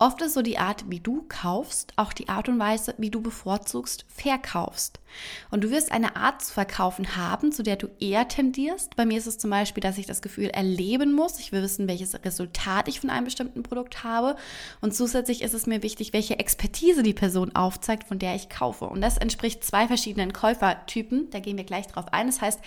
Oft 0.00 0.20
ist 0.22 0.34
so 0.34 0.42
die 0.42 0.58
Art, 0.58 0.90
wie 0.90 0.98
du 0.98 1.24
kaufst, 1.28 1.92
auch 1.94 2.12
die 2.12 2.28
Art 2.28 2.48
und 2.48 2.58
Weise, 2.58 2.94
wie 2.98 3.10
du 3.10 3.22
bevorzugst, 3.22 4.04
verkaufst. 4.08 4.98
Und 5.52 5.62
du 5.62 5.70
wirst 5.70 5.92
eine 5.92 6.16
Art 6.16 6.42
zu 6.42 6.52
verkaufen 6.52 7.16
haben, 7.16 7.52
zu 7.52 7.62
der 7.62 7.76
du 7.76 7.88
eher 8.00 8.26
tendierst. 8.26 8.96
Bei 8.96 9.06
mir 9.06 9.18
ist 9.18 9.28
es 9.28 9.38
zum 9.38 9.50
Beispiel, 9.50 9.80
dass 9.80 9.96
ich 9.96 10.06
das 10.06 10.20
Gefühl 10.20 10.48
erleben 10.48 11.12
muss. 11.12 11.38
Ich 11.38 11.52
will 11.52 11.62
wissen, 11.62 11.86
welches 11.86 12.14
Resultat 12.24 12.88
ich 12.88 12.98
von 12.98 13.08
einem 13.08 13.24
bestimmten 13.24 13.62
Produkt 13.62 14.02
habe. 14.02 14.34
Und 14.80 14.94
zusätzlich 14.94 15.42
ist 15.42 15.54
es 15.54 15.66
mir 15.66 15.84
wichtig, 15.84 16.12
welche 16.12 16.40
Expertise 16.40 17.04
die 17.04 17.14
Person 17.14 17.54
aufzeigt, 17.54 18.08
von 18.08 18.18
der 18.18 18.34
ich 18.34 18.48
kaufe. 18.48 18.86
Und 18.86 19.00
das 19.00 19.16
entspricht 19.16 19.62
zwei 19.62 19.86
verschiedenen 19.86 20.32
Käufertypen. 20.32 21.30
Da 21.30 21.38
gehen 21.38 21.56
wir 21.56 21.64
gleich 21.64 21.86
drauf 21.86 22.12
ein. 22.12 22.26
Das 22.26 22.40
heißt, 22.40 22.60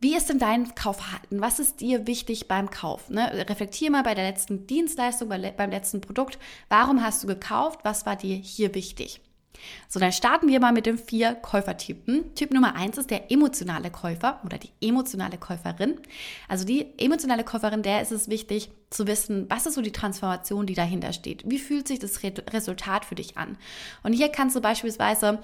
wie 0.00 0.16
ist 0.16 0.30
denn 0.30 0.38
dein 0.38 0.74
Kaufverhalten? 0.74 1.40
Was 1.40 1.58
ist 1.58 1.80
dir 1.80 2.06
wichtig 2.06 2.48
beim 2.48 2.70
Kauf? 2.70 3.10
Ne? 3.10 3.46
Reflektier 3.48 3.90
mal 3.90 4.02
bei 4.02 4.14
der 4.14 4.24
letzten 4.24 4.66
Dienstleistung, 4.66 5.28
beim 5.28 5.70
letzten 5.70 6.00
Produkt. 6.00 6.38
Warum 6.68 7.02
hast 7.02 7.22
du 7.22 7.26
gekauft? 7.26 7.80
Was 7.82 8.06
war 8.06 8.16
dir 8.16 8.34
hier 8.34 8.74
wichtig? 8.74 9.20
So, 9.88 10.00
dann 10.00 10.12
starten 10.12 10.48
wir 10.48 10.60
mal 10.60 10.72
mit 10.72 10.86
den 10.86 10.98
vier 10.98 11.34
Käufertypen. 11.34 12.34
Typ 12.34 12.52
Nummer 12.52 12.74
eins 12.76 12.98
ist 12.98 13.10
der 13.10 13.30
emotionale 13.30 13.90
Käufer 13.90 14.40
oder 14.44 14.58
die 14.58 14.70
emotionale 14.80 15.38
Käuferin. 15.38 16.00
Also 16.48 16.64
die 16.64 16.86
emotionale 16.98 17.44
Käuferin, 17.44 17.82
der 17.82 18.00
ist 18.00 18.12
es 18.12 18.28
wichtig 18.28 18.70
zu 18.90 19.06
wissen, 19.06 19.46
was 19.48 19.66
ist 19.66 19.74
so 19.74 19.82
die 19.82 19.92
Transformation, 19.92 20.66
die 20.66 20.74
dahinter 20.74 21.12
steht. 21.12 21.42
Wie 21.46 21.58
fühlt 21.58 21.88
sich 21.88 21.98
das 21.98 22.22
Resultat 22.22 23.04
für 23.04 23.14
dich 23.14 23.36
an? 23.36 23.58
Und 24.02 24.12
hier 24.12 24.30
kannst 24.30 24.56
du 24.56 24.60
beispielsweise 24.60 25.40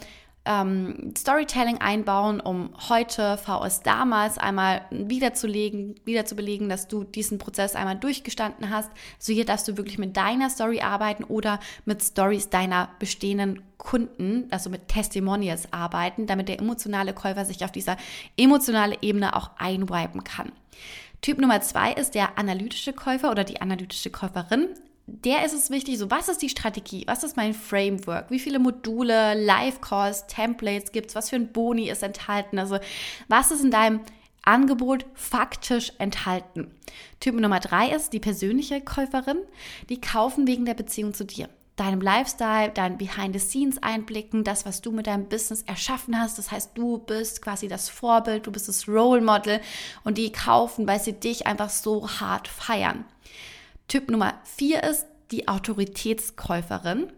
ähm, 0.47 1.12
Storytelling 1.17 1.79
einbauen, 1.79 2.41
um 2.41 2.71
heute 2.88 3.37
VS 3.37 3.83
damals 3.83 4.38
einmal 4.38 4.83
wiederzulegen, 4.91 5.97
wiederzubelegen, 6.05 6.69
dass 6.69 6.88
du 6.88 7.05
diesen 7.05 7.38
Prozess 7.38 7.75
einmal 7.75 7.97
durchgestanden 7.97 8.71
hast. 8.71 8.91
So 9.19 9.33
hier 9.33 9.45
darfst 9.45 9.69
du 9.69 9.76
wirklich 9.76 9.99
mit 9.99 10.17
deiner 10.17 10.49
Story 10.49 10.81
arbeiten 10.81 11.25
oder 11.25 11.61
mit 11.85 12.03
Stories 12.03 12.49
deiner 12.49 12.88
bestehenden 12.99 13.62
Kunden, 13.76 14.47
also 14.50 14.71
mit 14.71 14.88
Testimonials 14.88 15.73
arbeiten, 15.73 16.26
damit 16.26 16.49
der 16.49 16.61
emotionale 16.61 17.12
Käufer 17.12 17.45
sich 17.45 17.65
auf 17.65 17.73
dieser 17.73 17.97
emotionalen 18.37 18.97
Ebene 19.03 19.37
auch 19.37 19.50
einwipen 19.59 20.25
kann. 20.25 20.53
Typ 21.21 21.38
Nummer 21.38 21.61
zwei 21.61 21.93
ist 21.93 22.15
der 22.15 22.38
analytische 22.38 22.93
Käufer 22.93 23.31
oder 23.31 23.45
die 23.45 23.61
analytische 23.61 24.11
Käuferin 24.11 24.69
der 25.07 25.45
ist 25.45 25.55
es 25.55 25.71
wichtig, 25.71 25.99
so 25.99 26.11
was 26.11 26.29
ist 26.29 26.43
die 26.43 26.49
Strategie, 26.49 27.05
was 27.07 27.23
ist 27.23 27.37
mein 27.37 27.55
Framework, 27.55 28.31
wie 28.31 28.41
viele 28.41 28.59
Module, 28.59 29.35
Live-Calls, 29.35 30.27
Templates 30.27 30.91
gibt 30.91 31.11
es, 31.11 31.15
was 31.15 31.31
für 31.31 31.37
ein 31.37 31.53
Boni 31.53 31.89
ist 31.89 32.03
enthalten, 32.03 32.59
also 32.59 32.79
was 33.29 33.53
ist 33.53 33.63
in 33.63 33.71
deinem 33.71 34.01
Angebot 34.43 35.07
faktisch 35.15 35.93
enthalten. 35.99 36.71
Typ 37.21 37.35
Nummer 37.35 37.61
drei 37.61 37.91
ist 37.91 38.13
die 38.13 38.21
persönliche 38.21 38.81
Käuferin, 38.81 39.39
die 39.89 40.01
kaufen 40.01 40.47
wegen 40.47 40.65
der 40.65 40.75
Beziehung 40.75 41.15
zu 41.15 41.25
dir. 41.25 41.49
Deinem 41.77 42.01
Lifestyle, 42.01 42.71
dein 42.71 42.97
Behind-the-Scenes-Einblicken, 42.97 44.45
das, 44.45 44.65
was 44.65 44.81
du 44.81 44.93
mit 44.93 45.09
deinem 45.09 45.29
Business 45.29 45.63
erschaffen 45.63 46.19
hast. 46.19 46.39
Das 46.39 46.51
heißt, 46.51 46.71
du 46.75 46.99
bist 46.99 47.43
quasi 47.43 47.69
das 47.69 47.91
Vorbild, 47.91 48.47
du 48.47 48.53
bist 48.53 48.69
das 48.69 48.89
Role 48.89 49.21
Model 49.21 49.61
und 50.03 50.17
die 50.17 50.33
kaufen, 50.33 50.87
weil 50.87 51.01
sie 51.01 51.13
dich 51.13 51.47
einfach 51.47 51.69
so 51.69 52.09
hart 52.09 52.49
feiern. 52.49 53.05
Typ 53.88 54.11
Nummer 54.11 54.35
vier 54.45 54.83
ist 54.83 55.07
die 55.31 55.49
Autoritätskäuferin. 55.49 57.12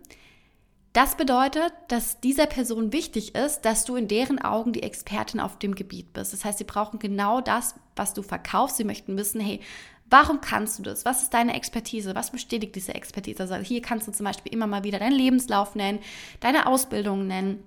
Das 0.93 1.17
bedeutet, 1.17 1.73
dass 1.89 2.21
dieser 2.21 2.47
Person 2.47 2.93
wichtig 2.93 3.35
ist, 3.35 3.61
dass 3.63 3.85
du 3.85 3.97
in 3.97 4.09
deren 4.09 4.39
Augen 4.39 4.73
die 4.73 4.83
Expertin 4.83 5.39
auf 5.39 5.59
dem 5.59 5.75
Gebiet 5.75 6.13
bist. 6.13 6.33
Das 6.33 6.45
heißt, 6.45 6.59
sie 6.59 6.65
brauchen 6.65 6.99
genau 6.99 7.41
das, 7.41 7.75
was 7.95 8.15
du 8.15 8.23
verkaufst. 8.23 8.79
Sie 8.79 8.85
möchten 8.85 9.17
wissen, 9.17 9.41
hey, 9.41 9.61
warum 10.11 10.41
kannst 10.41 10.79
du 10.79 10.83
das? 10.83 11.05
Was 11.05 11.23
ist 11.23 11.35
deine 11.35 11.55
Expertise? 11.55 12.15
Was 12.15 12.31
bestätigt 12.31 12.75
diese 12.75 12.95
Expertise? 12.95 13.43
Also 13.43 13.55
hier 13.57 13.83
kannst 13.83 14.09
du 14.09 14.13
zum 14.13 14.25
Beispiel 14.25 14.53
immer 14.53 14.67
mal 14.67 14.83
wieder 14.83 14.99
deinen 14.99 15.17
Lebenslauf 15.17 15.75
nennen, 15.75 16.01
deine 16.41 16.67
Ausbildung 16.67 17.27
nennen 17.27 17.63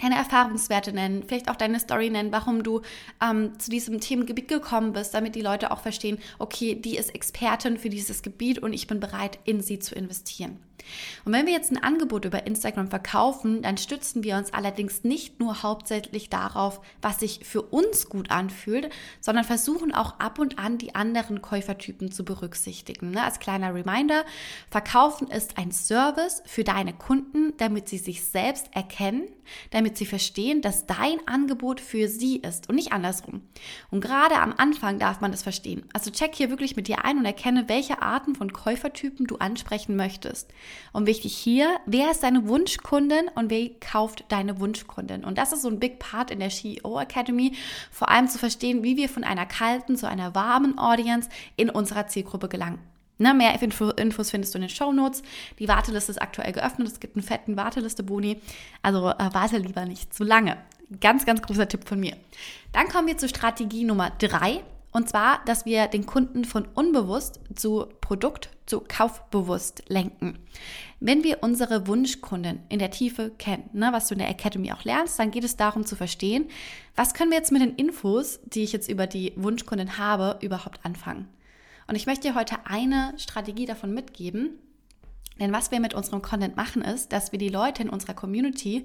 deine 0.00 0.16
Erfahrungswerte 0.16 0.92
nennen, 0.92 1.24
vielleicht 1.26 1.50
auch 1.50 1.56
deine 1.56 1.80
Story 1.80 2.10
nennen, 2.10 2.32
warum 2.32 2.62
du 2.62 2.82
ähm, 3.22 3.58
zu 3.58 3.70
diesem 3.70 4.00
Themengebiet 4.00 4.48
gekommen 4.48 4.92
bist, 4.92 5.14
damit 5.14 5.34
die 5.34 5.42
Leute 5.42 5.70
auch 5.70 5.80
verstehen, 5.80 6.18
okay, 6.38 6.74
die 6.74 6.96
ist 6.96 7.14
Expertin 7.14 7.78
für 7.78 7.90
dieses 7.90 8.22
Gebiet 8.22 8.58
und 8.58 8.72
ich 8.72 8.86
bin 8.86 9.00
bereit, 9.00 9.38
in 9.44 9.60
sie 9.60 9.78
zu 9.78 9.94
investieren. 9.94 10.58
Und 11.24 11.32
wenn 11.32 11.46
wir 11.46 11.52
jetzt 11.52 11.70
ein 11.70 11.82
Angebot 11.82 12.24
über 12.24 12.46
Instagram 12.46 12.88
verkaufen, 12.88 13.62
dann 13.62 13.76
stützen 13.76 14.24
wir 14.24 14.36
uns 14.36 14.52
allerdings 14.52 15.04
nicht 15.04 15.40
nur 15.40 15.62
hauptsächlich 15.62 16.30
darauf, 16.30 16.80
was 17.02 17.20
sich 17.20 17.40
für 17.44 17.62
uns 17.62 18.08
gut 18.08 18.30
anfühlt, 18.30 18.90
sondern 19.20 19.44
versuchen 19.44 19.94
auch 19.94 20.18
ab 20.18 20.38
und 20.38 20.58
an 20.58 20.78
die 20.78 20.94
anderen 20.94 21.42
Käufertypen 21.42 22.10
zu 22.10 22.24
berücksichtigen. 22.24 23.10
Ne? 23.10 23.22
Als 23.22 23.38
kleiner 23.38 23.74
Reminder, 23.74 24.24
Verkaufen 24.70 25.28
ist 25.28 25.58
ein 25.58 25.72
Service 25.72 26.42
für 26.46 26.64
deine 26.64 26.92
Kunden, 26.92 27.54
damit 27.58 27.88
sie 27.88 27.98
sich 27.98 28.24
selbst 28.24 28.68
erkennen, 28.72 29.24
damit 29.70 29.96
sie 29.96 30.06
verstehen, 30.06 30.62
dass 30.62 30.86
dein 30.86 31.26
Angebot 31.26 31.80
für 31.80 32.08
sie 32.08 32.36
ist 32.36 32.68
und 32.68 32.76
nicht 32.76 32.92
andersrum. 32.92 33.42
Und 33.90 34.00
gerade 34.00 34.36
am 34.36 34.54
Anfang 34.56 34.98
darf 34.98 35.20
man 35.20 35.32
das 35.32 35.42
verstehen. 35.42 35.84
Also 35.92 36.10
check 36.10 36.34
hier 36.34 36.50
wirklich 36.50 36.76
mit 36.76 36.88
dir 36.88 37.04
ein 37.04 37.18
und 37.18 37.24
erkenne, 37.24 37.68
welche 37.68 38.02
Arten 38.02 38.34
von 38.34 38.52
Käufertypen 38.52 39.26
du 39.26 39.36
ansprechen 39.36 39.96
möchtest. 39.96 40.52
Und 40.92 41.06
wichtig 41.06 41.36
hier, 41.36 41.78
wer 41.86 42.10
ist 42.10 42.22
deine 42.22 42.48
Wunschkundin 42.48 43.28
und 43.34 43.50
wer 43.50 43.70
kauft 43.80 44.24
deine 44.28 44.60
Wunschkundin? 44.60 45.24
Und 45.24 45.38
das 45.38 45.52
ist 45.52 45.62
so 45.62 45.68
ein 45.68 45.80
Big 45.80 45.98
Part 45.98 46.30
in 46.30 46.40
der 46.40 46.50
CEO 46.50 46.98
Academy, 46.98 47.52
vor 47.90 48.08
allem 48.08 48.28
zu 48.28 48.38
verstehen, 48.38 48.82
wie 48.82 48.96
wir 48.96 49.08
von 49.08 49.24
einer 49.24 49.46
kalten 49.46 49.96
zu 49.96 50.08
einer 50.08 50.34
warmen 50.34 50.78
Audience 50.78 51.28
in 51.56 51.70
unserer 51.70 52.06
Zielgruppe 52.06 52.48
gelangen. 52.48 52.78
Ne, 53.20 53.34
mehr 53.34 53.60
Info, 53.60 53.90
Infos 53.90 54.30
findest 54.30 54.54
du 54.54 54.58
in 54.58 54.62
den 54.62 54.70
Show 54.70 54.92
Notes. 54.92 55.22
Die 55.58 55.68
Warteliste 55.68 56.10
ist 56.10 56.22
aktuell 56.22 56.52
geöffnet. 56.52 56.88
Es 56.88 57.00
gibt 57.00 57.16
einen 57.16 57.22
fetten 57.22 57.54
Warteliste-Boni. 57.54 58.40
Also 58.80 59.10
äh, 59.10 59.28
warte 59.32 59.58
lieber 59.58 59.84
nicht 59.84 60.14
zu 60.14 60.24
lange. 60.24 60.56
Ganz, 61.02 61.26
ganz 61.26 61.42
großer 61.42 61.68
Tipp 61.68 61.86
von 61.86 62.00
mir. 62.00 62.16
Dann 62.72 62.88
kommen 62.88 63.06
wir 63.06 63.18
zur 63.18 63.28
Strategie 63.28 63.84
Nummer 63.84 64.10
drei. 64.18 64.62
Und 64.92 65.08
zwar, 65.08 65.44
dass 65.44 65.64
wir 65.64 65.86
den 65.86 66.04
Kunden 66.04 66.44
von 66.44 66.66
unbewusst 66.74 67.40
zu 67.54 67.86
Produkt, 68.00 68.50
zu 68.66 68.80
kaufbewusst 68.80 69.84
lenken. 69.88 70.38
Wenn 70.98 71.22
wir 71.22 71.42
unsere 71.42 71.86
Wunschkunden 71.86 72.60
in 72.68 72.80
der 72.80 72.90
Tiefe 72.90 73.30
kennen, 73.38 73.70
ne, 73.72 73.90
was 73.92 74.08
du 74.08 74.14
in 74.14 74.18
der 74.18 74.28
Academy 74.28 74.72
auch 74.72 74.84
lernst, 74.84 75.18
dann 75.18 75.30
geht 75.30 75.44
es 75.44 75.56
darum 75.56 75.86
zu 75.86 75.94
verstehen, 75.94 76.48
was 76.96 77.14
können 77.14 77.30
wir 77.30 77.38
jetzt 77.38 77.52
mit 77.52 77.62
den 77.62 77.76
Infos, 77.76 78.40
die 78.44 78.64
ich 78.64 78.72
jetzt 78.72 78.90
über 78.90 79.06
die 79.06 79.32
Wunschkunden 79.36 79.96
habe, 79.96 80.38
überhaupt 80.40 80.84
anfangen. 80.84 81.28
Und 81.86 81.96
ich 81.96 82.06
möchte 82.06 82.28
dir 82.28 82.34
heute 82.34 82.56
eine 82.66 83.14
Strategie 83.16 83.66
davon 83.66 83.92
mitgeben, 83.94 84.58
denn 85.40 85.52
was 85.52 85.70
wir 85.70 85.80
mit 85.80 85.94
unserem 85.94 86.22
Content 86.22 86.56
machen, 86.56 86.82
ist, 86.82 87.12
dass 87.12 87.32
wir 87.32 87.38
die 87.38 87.48
Leute 87.48 87.82
in 87.82 87.88
unserer 87.88 88.14
Community 88.14 88.84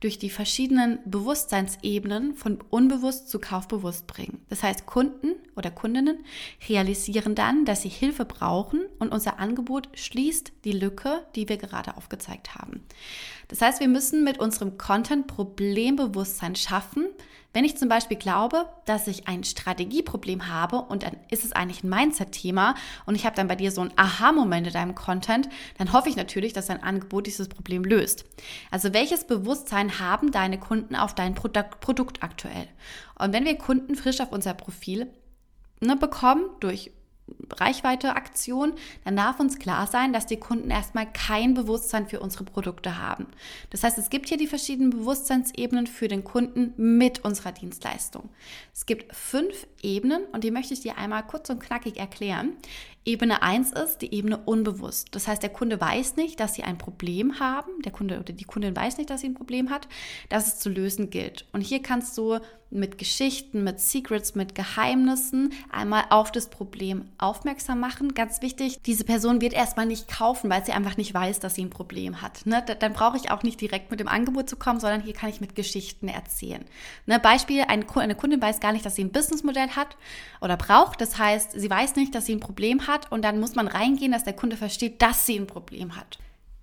durch 0.00 0.18
die 0.18 0.30
verschiedenen 0.30 0.98
Bewusstseinsebenen 1.04 2.34
von 2.34 2.58
unbewusst 2.70 3.30
zu 3.30 3.38
kaufbewusst 3.38 4.08
bringen. 4.08 4.44
Das 4.48 4.64
heißt, 4.64 4.84
Kunden 4.84 5.36
oder 5.54 5.70
Kundinnen 5.70 6.24
realisieren 6.68 7.36
dann, 7.36 7.64
dass 7.64 7.82
sie 7.82 7.88
Hilfe 7.88 8.24
brauchen 8.24 8.80
und 8.98 9.12
unser 9.12 9.38
Angebot 9.38 9.88
schließt 9.94 10.52
die 10.64 10.72
Lücke, 10.72 11.24
die 11.36 11.48
wir 11.48 11.56
gerade 11.56 11.96
aufgezeigt 11.96 12.56
haben. 12.56 12.82
Das 13.46 13.60
heißt, 13.60 13.80
wir 13.80 13.88
müssen 13.88 14.24
mit 14.24 14.38
unserem 14.38 14.76
Content 14.76 15.28
Problembewusstsein 15.28 16.56
schaffen, 16.56 17.06
wenn 17.52 17.64
ich 17.64 17.76
zum 17.76 17.88
Beispiel 17.88 18.16
glaube, 18.16 18.66
dass 18.84 19.06
ich 19.06 19.28
ein 19.28 19.44
Strategieproblem 19.44 20.48
habe 20.48 20.76
und 20.76 21.02
dann 21.02 21.16
ist 21.30 21.44
es 21.44 21.52
eigentlich 21.52 21.84
ein 21.84 21.90
Mindset-Thema 21.90 22.74
und 23.06 23.14
ich 23.14 23.26
habe 23.26 23.36
dann 23.36 23.48
bei 23.48 23.56
dir 23.56 23.70
so 23.70 23.80
einen 23.82 23.92
Aha-Moment 23.96 24.68
in 24.68 24.72
deinem 24.72 24.94
Content, 24.94 25.48
dann 25.78 25.92
hoffe 25.92 26.08
ich 26.08 26.16
natürlich, 26.16 26.52
dass 26.52 26.66
dein 26.66 26.82
Angebot 26.82 27.26
dieses 27.26 27.48
Problem 27.48 27.84
löst. 27.84 28.24
Also 28.70 28.92
welches 28.92 29.26
Bewusstsein 29.26 29.98
haben 29.98 30.32
deine 30.32 30.58
Kunden 30.58 30.96
auf 30.96 31.14
dein 31.14 31.34
Produkt, 31.34 32.22
aktuell? 32.22 32.68
Und 33.18 33.32
wenn 33.32 33.44
wir 33.44 33.56
Kunden 33.56 33.94
frisch 33.94 34.20
auf 34.20 34.32
unser 34.32 34.54
Profil 34.54 35.08
ne, 35.80 35.96
bekommen 35.96 36.44
durch 36.60 36.90
Reichweite-Aktion, 37.50 38.74
dann 39.04 39.16
darf 39.16 39.38
uns 39.40 39.58
klar 39.58 39.86
sein, 39.86 40.12
dass 40.12 40.26
die 40.26 40.38
Kunden 40.38 40.70
erstmal 40.70 41.10
kein 41.10 41.54
Bewusstsein 41.54 42.06
für 42.06 42.20
unsere 42.20 42.44
Produkte 42.44 42.98
haben. 42.98 43.26
Das 43.70 43.84
heißt, 43.84 43.98
es 43.98 44.10
gibt 44.10 44.28
hier 44.28 44.38
die 44.38 44.46
verschiedenen 44.46 44.90
Bewusstseinsebenen 44.90 45.86
für 45.86 46.08
den 46.08 46.24
Kunden 46.24 46.72
mit 46.76 47.24
unserer 47.24 47.52
Dienstleistung. 47.52 48.28
Es 48.74 48.86
gibt 48.86 49.14
fünf 49.14 49.66
Ebenen 49.82 50.24
und 50.32 50.44
die 50.44 50.50
möchte 50.50 50.74
ich 50.74 50.80
dir 50.80 50.98
einmal 50.98 51.26
kurz 51.26 51.50
und 51.50 51.60
knackig 51.60 51.98
erklären. 51.98 52.52
Ebene 53.04 53.42
1 53.42 53.72
ist 53.72 53.98
die 53.98 54.14
Ebene 54.14 54.38
unbewusst. 54.38 55.08
Das 55.10 55.26
heißt, 55.26 55.42
der 55.42 55.50
Kunde 55.50 55.80
weiß 55.80 56.16
nicht, 56.16 56.38
dass 56.38 56.54
sie 56.54 56.62
ein 56.62 56.78
Problem 56.78 57.40
haben. 57.40 57.82
Der 57.84 57.92
Kunde 57.92 58.20
oder 58.20 58.32
die 58.32 58.44
Kundin 58.44 58.76
weiß 58.76 58.98
nicht, 58.98 59.10
dass 59.10 59.22
sie 59.22 59.28
ein 59.28 59.34
Problem 59.34 59.70
hat, 59.70 59.88
dass 60.28 60.46
es 60.46 60.58
zu 60.60 60.70
lösen 60.70 61.10
gilt. 61.10 61.46
Und 61.52 61.62
hier 61.62 61.82
kannst 61.82 62.16
du 62.16 62.38
mit 62.72 62.96
Geschichten, 62.96 63.64
mit 63.64 63.80
Secrets, 63.80 64.34
mit 64.34 64.54
Geheimnissen 64.54 65.52
einmal 65.70 66.04
auf 66.08 66.32
das 66.32 66.48
Problem 66.48 67.04
aufmerksam 67.18 67.80
machen. 67.80 68.14
Ganz 68.14 68.40
wichtig, 68.40 68.80
diese 68.82 69.04
Person 69.04 69.42
wird 69.42 69.52
erstmal 69.52 69.84
nicht 69.84 70.08
kaufen, 70.08 70.48
weil 70.48 70.64
sie 70.64 70.72
einfach 70.72 70.96
nicht 70.96 71.12
weiß, 71.12 71.38
dass 71.38 71.54
sie 71.54 71.64
ein 71.64 71.70
Problem 71.70 72.22
hat. 72.22 72.46
Ne? 72.46 72.64
Dann 72.78 72.94
brauche 72.94 73.18
ich 73.18 73.30
auch 73.30 73.42
nicht 73.42 73.60
direkt 73.60 73.90
mit 73.90 74.00
dem 74.00 74.08
Angebot 74.08 74.48
zu 74.48 74.56
kommen, 74.56 74.80
sondern 74.80 75.02
hier 75.02 75.12
kann 75.12 75.28
ich 75.28 75.40
mit 75.40 75.54
Geschichten 75.54 76.08
erzählen. 76.08 76.64
Ne? 77.04 77.18
Beispiel, 77.18 77.62
eine 77.66 77.84
Kundin 78.14 78.40
weiß 78.40 78.60
gar 78.60 78.72
nicht, 78.72 78.86
dass 78.86 78.94
sie 78.94 79.04
ein 79.04 79.12
Businessmodell 79.12 79.68
hat 79.70 79.96
oder 80.40 80.56
braucht. 80.56 81.00
Das 81.02 81.18
heißt, 81.18 81.52
sie 81.52 81.68
weiß 81.68 81.96
nicht, 81.96 82.14
dass 82.14 82.24
sie 82.24 82.34
ein 82.34 82.40
Problem 82.40 82.86
hat 82.86 82.91
und 83.10 83.22
dann 83.22 83.40
muss 83.40 83.54
man 83.54 83.68
reingehen, 83.68 84.12
dass 84.12 84.24
der 84.24 84.32
Kunde 84.34 84.56
versteht, 84.56 85.00
dass 85.02 85.26
sie 85.26 85.38
ein 85.38 85.46
Problem 85.46 85.96
hat. 85.96 86.18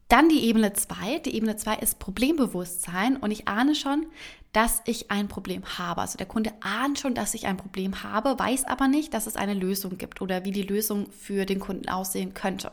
Dann 0.09 0.27
die 0.27 0.43
Ebene 0.43 0.73
2. 0.73 1.19
Die 1.19 1.35
Ebene 1.35 1.55
2 1.55 1.75
ist 1.75 1.99
Problembewusstsein 1.99 3.17
und 3.17 3.29
ich 3.29 3.47
ahne 3.47 3.75
schon, 3.75 4.07
dass 4.53 4.81
ich 4.85 5.11
ein 5.11 5.27
Problem 5.27 5.63
habe. 5.77 6.01
Also 6.01 6.17
der 6.17 6.25
Kunde 6.25 6.51
ahnt 6.61 6.97
schon, 6.97 7.13
dass 7.13 7.35
ich 7.35 7.45
ein 7.45 7.57
Problem 7.57 8.01
habe, 8.01 8.37
weiß 8.39 8.65
aber 8.65 8.87
nicht, 8.87 9.13
dass 9.13 9.27
es 9.27 9.35
eine 9.35 9.53
Lösung 9.53 9.99
gibt 9.99 10.19
oder 10.21 10.43
wie 10.43 10.51
die 10.51 10.63
Lösung 10.63 11.11
für 11.11 11.45
den 11.45 11.59
Kunden 11.59 11.89
aussehen 11.89 12.33
könnte. 12.33 12.71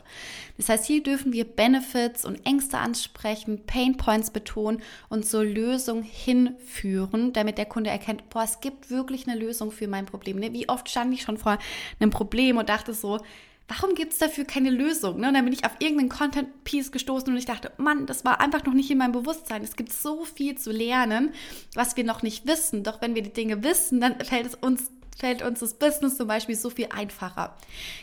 Das 0.57 0.71
heißt, 0.71 0.87
hier 0.87 1.03
dürfen 1.03 1.35
wir 1.35 1.45
Benefits 1.45 2.25
und 2.25 2.47
Ängste 2.47 2.79
ansprechen, 2.79 3.67
Pain 3.67 3.99
Points 3.99 4.31
betonen 4.31 4.81
und 5.11 5.27
zur 5.27 5.45
Lösung 5.45 6.03
hinführen, 6.03 7.35
damit 7.35 7.59
der 7.59 7.67
Kunde 7.67 7.91
erkennt, 7.91 8.31
boah, 8.31 8.45
es 8.45 8.61
gibt 8.61 8.89
wirklich 8.89 9.29
eine 9.29 9.39
Lösung 9.39 9.71
für 9.71 9.89
mein 9.89 10.07
Problem. 10.07 10.39
Ne, 10.39 10.55
wie 10.55 10.71
oft 10.71 10.89
stand 10.89 11.13
ich 11.13 11.21
schon 11.21 11.37
vor 11.37 11.59
einem 12.01 12.11
Problem 12.11 12.57
und 12.57 12.71
dachte 12.71 12.95
so, 12.95 13.21
warum 13.69 13.95
gibt 13.95 14.13
es 14.13 14.19
dafür 14.19 14.45
keine 14.45 14.71
Lösung? 14.71 15.21
Ne? 15.21 15.29
Und 15.29 15.35
dann 15.35 15.45
bin 15.45 15.53
ich 15.53 15.65
auf 15.65 15.73
irgendeinen 15.79 16.09
Content-Piece 16.09 16.93
gestoßen 16.93 17.29
und 17.29 17.37
ich 17.37 17.47
dachte, 17.47 17.73
Mann, 17.79 18.07
das 18.07 18.25
war 18.25 18.41
einfach 18.41 18.65
noch 18.65 18.75
nicht 18.75 18.91
in 18.91 18.99
meinem 18.99 19.13
Bewusstsein. 19.13 19.63
Es 19.63 19.77
gibt 19.77 19.93
so 19.93 20.25
viel 20.25 20.57
zu 20.57 20.71
lernen, 20.71 21.33
was 21.75 21.97
wir 21.97 22.05
noch 22.05 22.23
nicht 22.23 22.47
wissen. 22.47 22.83
Doch 22.83 23.01
wenn 23.01 23.15
wir 23.15 23.23
die 23.23 23.33
Dinge 23.33 23.63
wissen, 23.65 24.01
dann 24.01 24.19
fällt 24.21 24.47
es 24.47 24.55
uns 24.55 24.91
fällt 25.19 25.41
uns 25.41 25.61
das 25.61 25.73
Business 25.73 26.19
zum 26.19 26.29
Beispiel 26.29 26.57
so 26.57 26.69
viel 26.69 26.89
einfacher. 26.91 27.57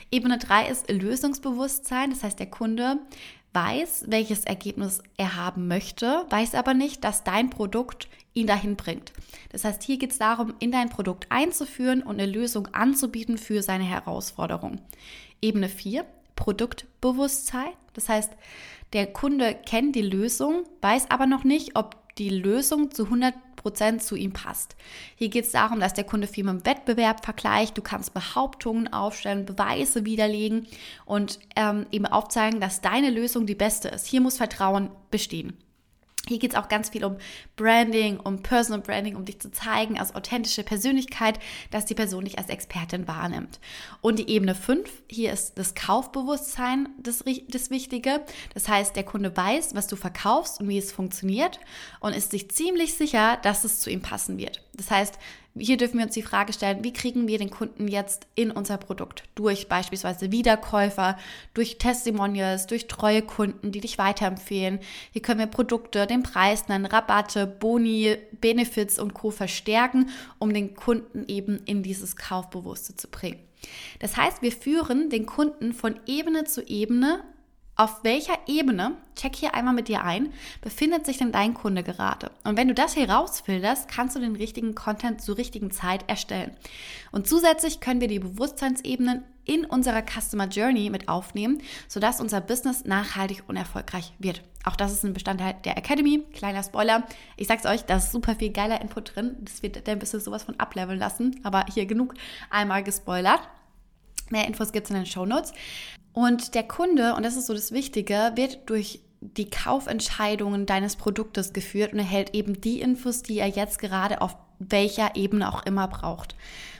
Ebene 0.10 0.40
3 0.40 0.68
ist 0.68 0.90
Lösungsbewusstsein, 0.90 2.10
das 2.10 2.24
heißt, 2.24 2.40
der 2.40 2.50
Kunde 2.50 2.98
weiß, 3.54 4.06
welches 4.08 4.46
Ergebnis 4.46 5.02
er 5.16 5.36
haben 5.36 5.68
möchte, 5.68 6.26
weiß 6.30 6.56
aber 6.56 6.74
nicht, 6.74 7.04
dass 7.04 7.24
dein 7.24 7.52
Produkt 7.52 8.08
ihn 8.34 8.48
dahin 8.48 8.76
bringt. 8.76 9.14
Das 9.52 9.64
heißt, 9.64 9.84
hier 9.84 9.98
geht 9.98 10.12
es 10.12 10.18
darum, 10.18 10.56
in 10.60 10.72
dein 10.72 10.90
Produkt 10.90 11.28
einzuführen 11.30 12.02
und 12.02 12.20
eine 12.20 12.32
Lösung 12.32 12.68
anzubieten 12.72 13.38
für 13.38 13.62
seine 13.62 13.84
Herausforderung. 13.84 14.80
Ebene 15.44 15.70
4, 15.70 16.06
Produktbewusstsein. 16.36 17.74
Das 17.94 18.10
heißt, 18.10 18.32
der 18.94 19.08
Kunde 19.08 19.56
kennt 19.66 19.96
die 19.96 20.02
Lösung, 20.02 20.64
weiß 20.82 21.12
aber 21.12 21.28
noch 21.28 21.44
nicht, 21.44 21.76
ob 21.76 21.98
die 22.18 22.30
Lösung 22.30 22.92
zu 22.92 23.06
100 23.06 23.34
Prozent 23.56 24.04
zu 24.04 24.16
ihm 24.16 24.34
passt. 24.34 24.76
Hier 25.16 25.30
geht 25.30 25.46
es 25.46 25.52
darum, 25.52 25.80
dass 25.80 25.94
der 25.94 26.04
Kunde 26.04 26.28
viel 26.28 26.44
mit 26.44 26.54
dem 26.54 26.66
Wettbewerb 26.66 27.24
vergleicht. 27.24 27.78
Du 27.78 27.82
kannst 27.82 28.14
Behauptungen 28.14 28.92
aufstellen, 28.92 29.46
Beweise 29.46 30.06
widerlegen 30.06 30.68
und 31.06 31.40
ähm, 31.56 31.86
eben 31.92 32.06
aufzeigen, 32.06 32.60
dass 32.60 32.82
deine 32.82 33.10
Lösung 33.10 33.46
die 33.46 33.56
beste 33.56 33.90
ist. 33.90 34.06
Hier 34.06 34.22
muss 34.22 34.38
Vertrauen 34.38 34.90
bestehen. 35.12 35.58
Hier 36.30 36.40
geht 36.40 36.52
es 36.54 36.58
auch 36.58 36.70
ganz 36.70 36.90
viel 36.90 37.04
um 37.04 37.18
Branding, 37.58 38.18
um 38.18 38.42
Personal 38.42 38.80
Branding, 38.80 39.18
um 39.18 39.26
dich 39.26 39.42
zu 39.42 39.52
zeigen 39.52 40.00
als 40.00 40.16
authentische 40.16 40.64
Persönlichkeit, 40.64 41.38
dass 41.70 41.86
die 41.86 41.96
Person 41.96 42.24
dich 42.24 42.38
als 42.38 42.48
Expertin 42.48 43.10
wahrnimmt. 43.10 43.60
Und 44.00 44.20
die 44.20 44.30
Ebene 44.30 44.56
5, 44.56 44.90
hier 45.10 45.34
ist 45.34 45.58
das 45.58 45.76
Kaufbewusstsein 45.76 46.88
das, 46.98 47.26
das 47.50 47.70
Wichtige. 47.72 48.22
Das 48.54 48.70
heißt, 48.70 48.96
der 48.96 49.04
Kunde 49.04 49.36
weiß, 49.36 49.76
was 49.76 49.88
du 49.88 49.98
verkaufst 49.98 50.62
und 50.62 50.70
wie 50.70 50.78
es 50.78 50.94
funktioniert 50.94 51.60
und 52.00 52.16
ist 52.16 52.32
sich 52.32 52.50
ziemlich 52.50 52.94
sicher, 52.94 53.38
dass 53.44 53.66
es 53.66 53.82
zu 53.82 53.90
ihm 53.90 54.02
passen 54.02 54.38
wird. 54.38 54.64
Das 54.76 54.92
heißt, 54.92 55.20
hier 55.58 55.78
dürfen 55.78 56.00
wir 56.00 56.06
uns 56.06 56.16
die 56.16 56.24
Frage 56.24 56.52
stellen, 56.52 56.84
wie 56.84 56.94
kriegen 56.94 57.28
wir 57.28 57.38
den 57.38 57.52
Kunden 57.52 57.88
jetzt 57.88 58.26
in 58.34 58.50
unser 58.50 58.78
Produkt? 58.78 59.24
Durch 59.36 59.68
beispielsweise 59.68 60.32
Wiederkäufer, 60.32 61.18
durch 61.54 61.78
Testimonials, 61.78 62.66
durch 62.66 62.88
treue 62.88 63.22
Kunden, 63.22 63.72
die 63.72 63.82
dich 63.82 64.00
weiterempfehlen. 64.00 64.80
Hier 65.12 65.22
können 65.22 65.40
wir 65.40 65.48
Produkte, 65.48 66.08
den 66.08 66.24
Preis 66.24 66.68
nennen, 66.70 66.86
Rabatte, 66.86 67.46
Boni, 67.46 68.18
Benefits 68.42 68.98
und 68.98 69.14
Co. 69.14 69.30
verstärken, 69.30 70.10
um 70.40 70.54
den 70.54 70.74
Kunden 70.74 71.26
eben 71.28 71.60
in 71.66 71.84
dieses 71.84 72.16
Kaufbewusste 72.16 72.96
zu 72.96 73.08
bringen. 73.08 73.40
Das 74.00 74.18
heißt, 74.18 74.42
wir 74.42 74.52
führen 74.52 75.10
den 75.10 75.26
Kunden 75.26 75.74
von 75.74 76.00
Ebene 76.08 76.46
zu 76.46 76.68
Ebene 76.68 77.24
auf 77.76 78.04
welcher 78.04 78.38
Ebene, 78.46 78.96
check 79.16 79.36
hier 79.36 79.56
einmal 79.56 79.74
mit 79.74 79.88
dir 79.88 80.04
ein, 80.04 80.32
befindet 80.62 81.06
sich 81.06 81.18
denn 81.18 81.32
dein 81.32 81.54
Kunde 81.54 81.82
gerade? 81.82 82.32
Und 82.44 82.56
wenn 82.56 82.68
du 82.68 82.74
das 82.74 82.96
herausfilterst, 82.96 83.88
kannst 83.88 84.16
du 84.16 84.20
den 84.20 84.36
richtigen 84.36 84.76
Content 84.76 85.22
zur 85.22 85.38
richtigen 85.38 85.72
Zeit 85.72 86.08
erstellen. 86.08 86.56
Und 87.12 87.28
zusätzlich 87.28 87.80
können 87.80 88.02
wir 88.02 88.08
die 88.08 88.20
Bewusstseinsebenen 88.20 89.24
in 89.46 89.66
unserer 89.66 90.04
Customer 90.04 90.48
Journey 90.48 90.90
mit 90.90 91.10
aufnehmen, 91.10 91.62
sodass 91.88 92.22
unser 92.22 92.42
Business 92.42 92.86
nachhaltig 92.86 93.44
und 93.48 93.58
erfolgreich 93.58 94.14
wird. 94.20 94.42
Auch 94.64 94.76
das 94.76 94.94
ist 94.94 95.04
ein 95.04 95.14
Bestandteil 95.14 95.56
der 95.66 95.78
Academy. 95.78 96.24
Kleiner 96.34 96.64
Spoiler. 96.64 97.04
Ich 97.36 97.48
sag's 97.48 97.66
euch, 97.66 97.84
da 97.84 97.98
ist 97.98 98.12
super 98.12 98.36
viel 98.36 98.52
geiler 98.52 98.80
Input 98.80 99.16
drin. 99.16 99.36
Das 99.42 99.62
wird 99.62 99.86
dein 99.88 100.00
Business 100.00 100.24
sowas 100.24 100.44
von 100.44 100.60
ableveln 100.60 101.00
lassen. 101.00 101.42
Aber 101.44 101.66
hier 101.74 101.86
genug 101.86 102.14
einmal 102.50 102.84
gespoilert. 102.84 103.42
Mehr 104.30 104.48
Infos 104.48 104.72
gibt's 104.72 104.90
in 104.90 104.96
den 104.96 105.06
Show 105.06 105.26
Notes. 105.26 105.54
Und 106.14 106.56
der 106.56 106.64
Kunde, 106.64 107.16
und 107.16 107.24
das 107.24 107.36
ist 107.36 107.48
so 107.48 107.54
das 107.54 107.72
Wichtige, 107.72 108.32
wird 108.36 108.70
durch 108.70 109.02
die 109.22 109.50
Kaufentscheidungen 109.50 110.66
deines 110.66 110.96
Produktes 110.96 111.54
geführt 111.54 111.94
und 111.94 112.00
erhält 112.00 112.36
eben 112.36 112.60
die 112.60 112.82
Infos, 112.82 113.24
die 113.24 113.40
er 113.40 113.48
jetzt 113.48 113.80
gerade 113.80 114.22
auf 114.22 114.36
welcher 114.60 115.16
Ebene 115.16 115.52
auch 115.54 115.66
immer 115.66 115.88
braucht. 115.88 116.36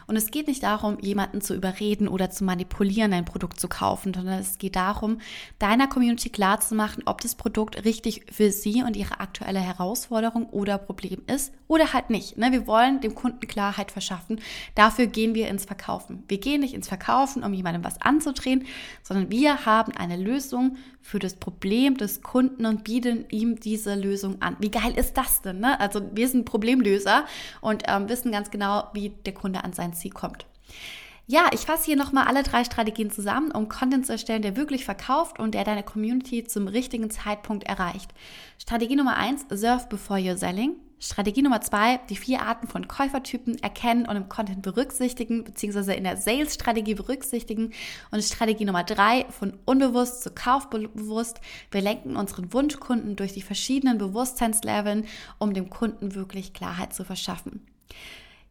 Und 0.08 0.16
es 0.16 0.32
geht 0.32 0.48
nicht 0.48 0.64
darum, 0.64 0.98
jemanden 1.00 1.42
zu 1.42 1.54
überreden 1.54 2.08
oder 2.08 2.30
zu 2.30 2.44
manipulieren, 2.44 3.14
ein 3.14 3.26
Produkt 3.26 3.60
zu 3.60 3.68
kaufen, 3.68 4.14
sondern 4.14 4.40
es 4.40 4.58
geht 4.58 4.76
darum, 4.76 5.20
deiner 5.60 5.88
Community 5.88 6.30
klarzumachen, 6.30 7.04
ob 7.06 7.22
das 7.22 7.36
Produkt 7.36 7.86
richtig 7.86 8.26
für 8.32 8.52
sie 8.52 8.84
und 8.84 8.96
ihre 8.96 9.20
aktuelle 9.20 9.60
Herausforderung 9.60 10.48
oder 10.50 10.78
Problem 10.78 11.22
ist 11.28 11.54
oder 11.68 11.94
halt 11.94 12.10
nicht. 12.10 12.38
Ne? 12.38 12.52
Wir 12.52 12.68
wollen 12.68 13.02
dem 13.02 13.16
Kunden 13.16 13.48
Klarheit 13.48 13.92
verschaffen. 13.92 14.40
Dafür 14.76 15.08
gehen 15.08 15.36
wir 15.36 15.48
ins 15.48 15.66
Verkaufen. 15.66 16.24
Wir 16.28 16.40
gehen 16.40 16.62
nicht 16.62 16.74
ins 16.74 16.88
Verkaufen, 16.88 17.44
um 17.44 17.54
jemandem 17.54 17.84
was 17.84 18.02
anzudrehen, 18.02 18.66
sondern 19.02 19.32
wir 19.32 19.66
haben 19.66 19.92
eine 19.94 20.18
Lösung 20.18 20.78
für 21.02 21.20
das 21.20 21.36
Problem 21.36 21.98
des 21.98 22.22
Kunden 22.22 22.66
und 22.66 22.86
bieten 22.86 23.26
ihm 23.30 23.60
diese 23.60 23.94
Lösung 23.94 24.42
an. 24.42 24.56
Wie 24.60 24.72
geil 24.72 24.94
ist 24.96 25.18
das 25.18 25.42
denn? 25.42 25.60
Ne? 25.60 25.78
Also 25.80 26.02
wir 26.14 26.30
sind 26.30 26.46
Problemlöser 26.46 27.26
und 27.60 27.84
ähm, 27.88 28.08
wissen 28.08 28.32
ganz 28.32 28.52
genau, 28.52 28.90
wie 28.94 29.10
der 29.10 29.34
Kunde 29.34 29.64
an 29.64 29.74
sein 29.74 29.93
Ziel 29.94 30.12
kommt. 30.12 30.46
Ja, 31.26 31.50
ich 31.54 31.62
fasse 31.62 31.86
hier 31.86 31.96
nochmal 31.96 32.28
alle 32.28 32.44
drei 32.44 32.66
Strategien 32.66 33.10
zusammen, 33.10 33.52
um 33.52 33.70
Content 33.70 34.06
zu 34.06 34.12
erstellen, 34.12 34.42
der 34.42 34.58
wirklich 34.58 34.84
verkauft 34.84 35.40
und 35.40 35.56
der 35.56 35.64
deine 35.64 35.84
Community 35.84 36.44
zum 36.44 36.68
richtigen 36.68 37.10
Zeitpunkt 37.10 37.64
erreicht. 37.64 38.12
Strategie 38.58 38.98
Nummer 38.98 39.16
eins: 39.16 39.46
Surf 39.50 39.88
before 39.88 40.20
you're 40.20 40.36
selling. 40.36 40.76
Strategie 41.00 41.42
Nummer 41.42 41.60
zwei, 41.60 42.00
die 42.10 42.16
vier 42.16 42.42
Arten 42.42 42.68
von 42.68 42.88
Käufertypen 42.88 43.62
erkennen 43.62 44.06
und 44.06 44.16
im 44.16 44.30
Content 44.30 44.62
berücksichtigen, 44.62 45.44
beziehungsweise 45.44 45.94
in 45.94 46.06
der 46.06 46.16
Sales-Strategie 46.16 46.94
berücksichtigen. 46.94 47.74
Und 48.12 48.24
Strategie 48.24 48.64
Nummer 48.64 48.86
drei, 48.86 49.26
von 49.30 49.58
unbewusst 49.66 50.24
zu 50.24 50.32
kaufbewusst. 50.32 51.42
Wir 51.72 51.82
lenken 51.82 52.16
unseren 52.16 52.54
Wunschkunden 52.54 53.18
durch 53.18 53.34
die 53.34 53.42
verschiedenen 53.42 53.98
Bewusstseinsleveln, 53.98 55.06
um 55.40 55.54
dem 55.54 55.70
Kunden 55.70 56.16
wirklich 56.16 56.54
Klarheit 56.54 56.94
zu 56.94 57.04
verschaffen. 57.04 57.66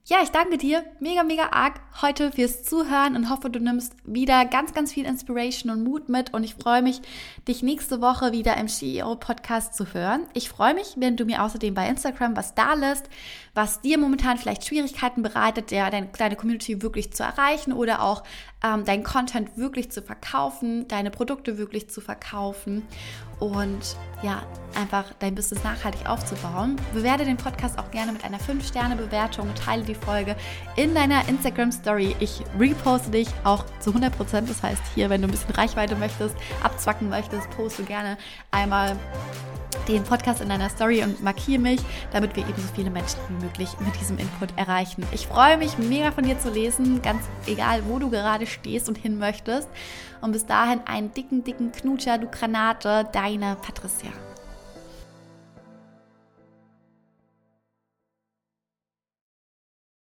Ja, 0.05 0.17
ich 0.21 0.31
danke 0.31 0.59
dir. 0.59 0.83
Mega, 0.99 1.23
mega 1.23 1.51
arg 1.53 1.81
heute 2.03 2.33
fürs 2.33 2.65
Zuhören 2.65 3.15
und 3.15 3.31
hoffe, 3.31 3.51
du 3.51 3.61
nimmst 3.61 3.95
wieder 4.05 4.45
ganz, 4.47 4.75
ganz 4.75 4.93
viel 4.93 5.07
Inspiration 5.07 5.71
und 5.71 5.85
Mut 5.85 6.09
mit. 6.09 6.35
Und 6.35 6.43
ich 6.43 6.57
freue 6.57 6.83
mich, 6.83 7.01
dich 7.47 7.63
nächste 7.63 8.01
Woche 8.01 8.33
wieder 8.33 8.57
im 8.57 8.67
CEO-Podcast 8.67 9.77
zu 9.77 9.95
hören. 9.95 10.27
Ich 10.35 10.49
freue 10.49 10.75
mich, 10.75 10.95
wenn 10.97 11.17
du 11.17 11.25
mir 11.25 11.45
außerdem 11.45 11.73
bei 11.75 11.89
Instagram 11.89 12.37
was 12.37 12.57
da 12.57 12.75
lässt, 12.75 13.09
was 13.55 13.81
dir 13.83 13.99
momentan 13.99 14.39
vielleicht 14.39 14.65
Schwierigkeiten 14.67 15.23
bereitet, 15.23 15.71
ja, 15.71 15.91
deine, 15.91 16.09
deine 16.17 16.37
Community 16.37 16.81
wirklich 16.83 17.13
zu 17.13 17.23
erreichen 17.23 17.73
oder 17.73 18.03
auch 18.03 18.23
ähm, 18.65 18.85
dein 18.85 19.03
Content 19.03 19.57
wirklich 19.57 19.91
zu 19.91 20.03
verkaufen, 20.03 20.89
deine 20.89 21.11
Produkte 21.11 21.59
wirklich 21.59 21.91
zu 21.91 22.01
verkaufen 22.01 22.83
und 23.41 23.97
ja, 24.23 24.43
einfach 24.75 25.13
dein 25.19 25.35
Business 25.35 25.65
nachhaltig 25.65 26.09
aufzubauen. 26.09 26.77
Bewerte 26.95 27.25
den 27.25 27.37
Podcast 27.37 27.79
auch 27.79 27.91
gerne 27.91 28.13
mit 28.13 28.25
einer 28.25 28.39
5-Sterne-Bewertung 28.39 29.49
und 29.49 29.59
teile 29.59 29.83
die 29.83 29.97
Folge 29.97 30.37
in 30.77 30.95
deiner 30.95 31.29
Instagram-Story. 31.29 32.17
Ich 32.21 32.43
reposte 32.59 33.11
dich 33.11 33.29
auch 33.45 33.65
zu 33.81 33.91
100%. 33.91 34.47
Das 34.47 34.63
heißt, 34.63 34.83
hier, 34.95 35.11
wenn 35.11 35.23
du 35.23 35.29
ein 35.29 35.33
bisschen 35.33 35.55
Reichweite 35.55 35.97
möchtest, 35.97 36.37
abzwacken 36.63 37.09
möchtest, 37.09 37.51
poste 37.51 37.83
gerne 37.83 38.17
einmal 38.53 38.97
den 39.89 40.05
Podcast 40.05 40.41
in 40.41 40.49
deiner 40.49 40.69
Story 40.69 41.03
und 41.03 41.23
markiere 41.23 41.61
mich, 41.61 41.81
damit 42.13 42.37
wir 42.37 42.43
eben 42.47 42.61
so 42.61 42.69
viele 42.75 42.91
Menschen 42.91 43.19
wie 43.29 43.45
möglich 43.45 43.69
mit 43.81 43.99
diesem 44.01 44.19
Input 44.19 44.51
erreichen. 44.57 45.05
Ich 45.13 45.27
freue 45.27 45.57
mich 45.57 45.79
mega 45.79 46.11
von 46.13 46.25
dir 46.25 46.39
zu 46.39 46.51
lesen, 46.51 47.03
ganz 47.03 47.23
egal, 47.47 47.83
wo 47.89 47.99
du 47.99 48.11
gerade 48.11 48.47
stehst 48.47 48.89
und 48.89 48.99
hin 48.99 49.19
möchtest. 49.19 49.69
Und 50.21 50.33
bis 50.33 50.47
dahin 50.47 50.81
einen 50.87 51.13
dicken, 51.13 51.43
dicken 51.45 51.73
Knutscher, 51.73 52.19
du 52.19 52.29
Granate, 52.29 53.09
deine 53.13 53.57
Patricia. 53.57 54.11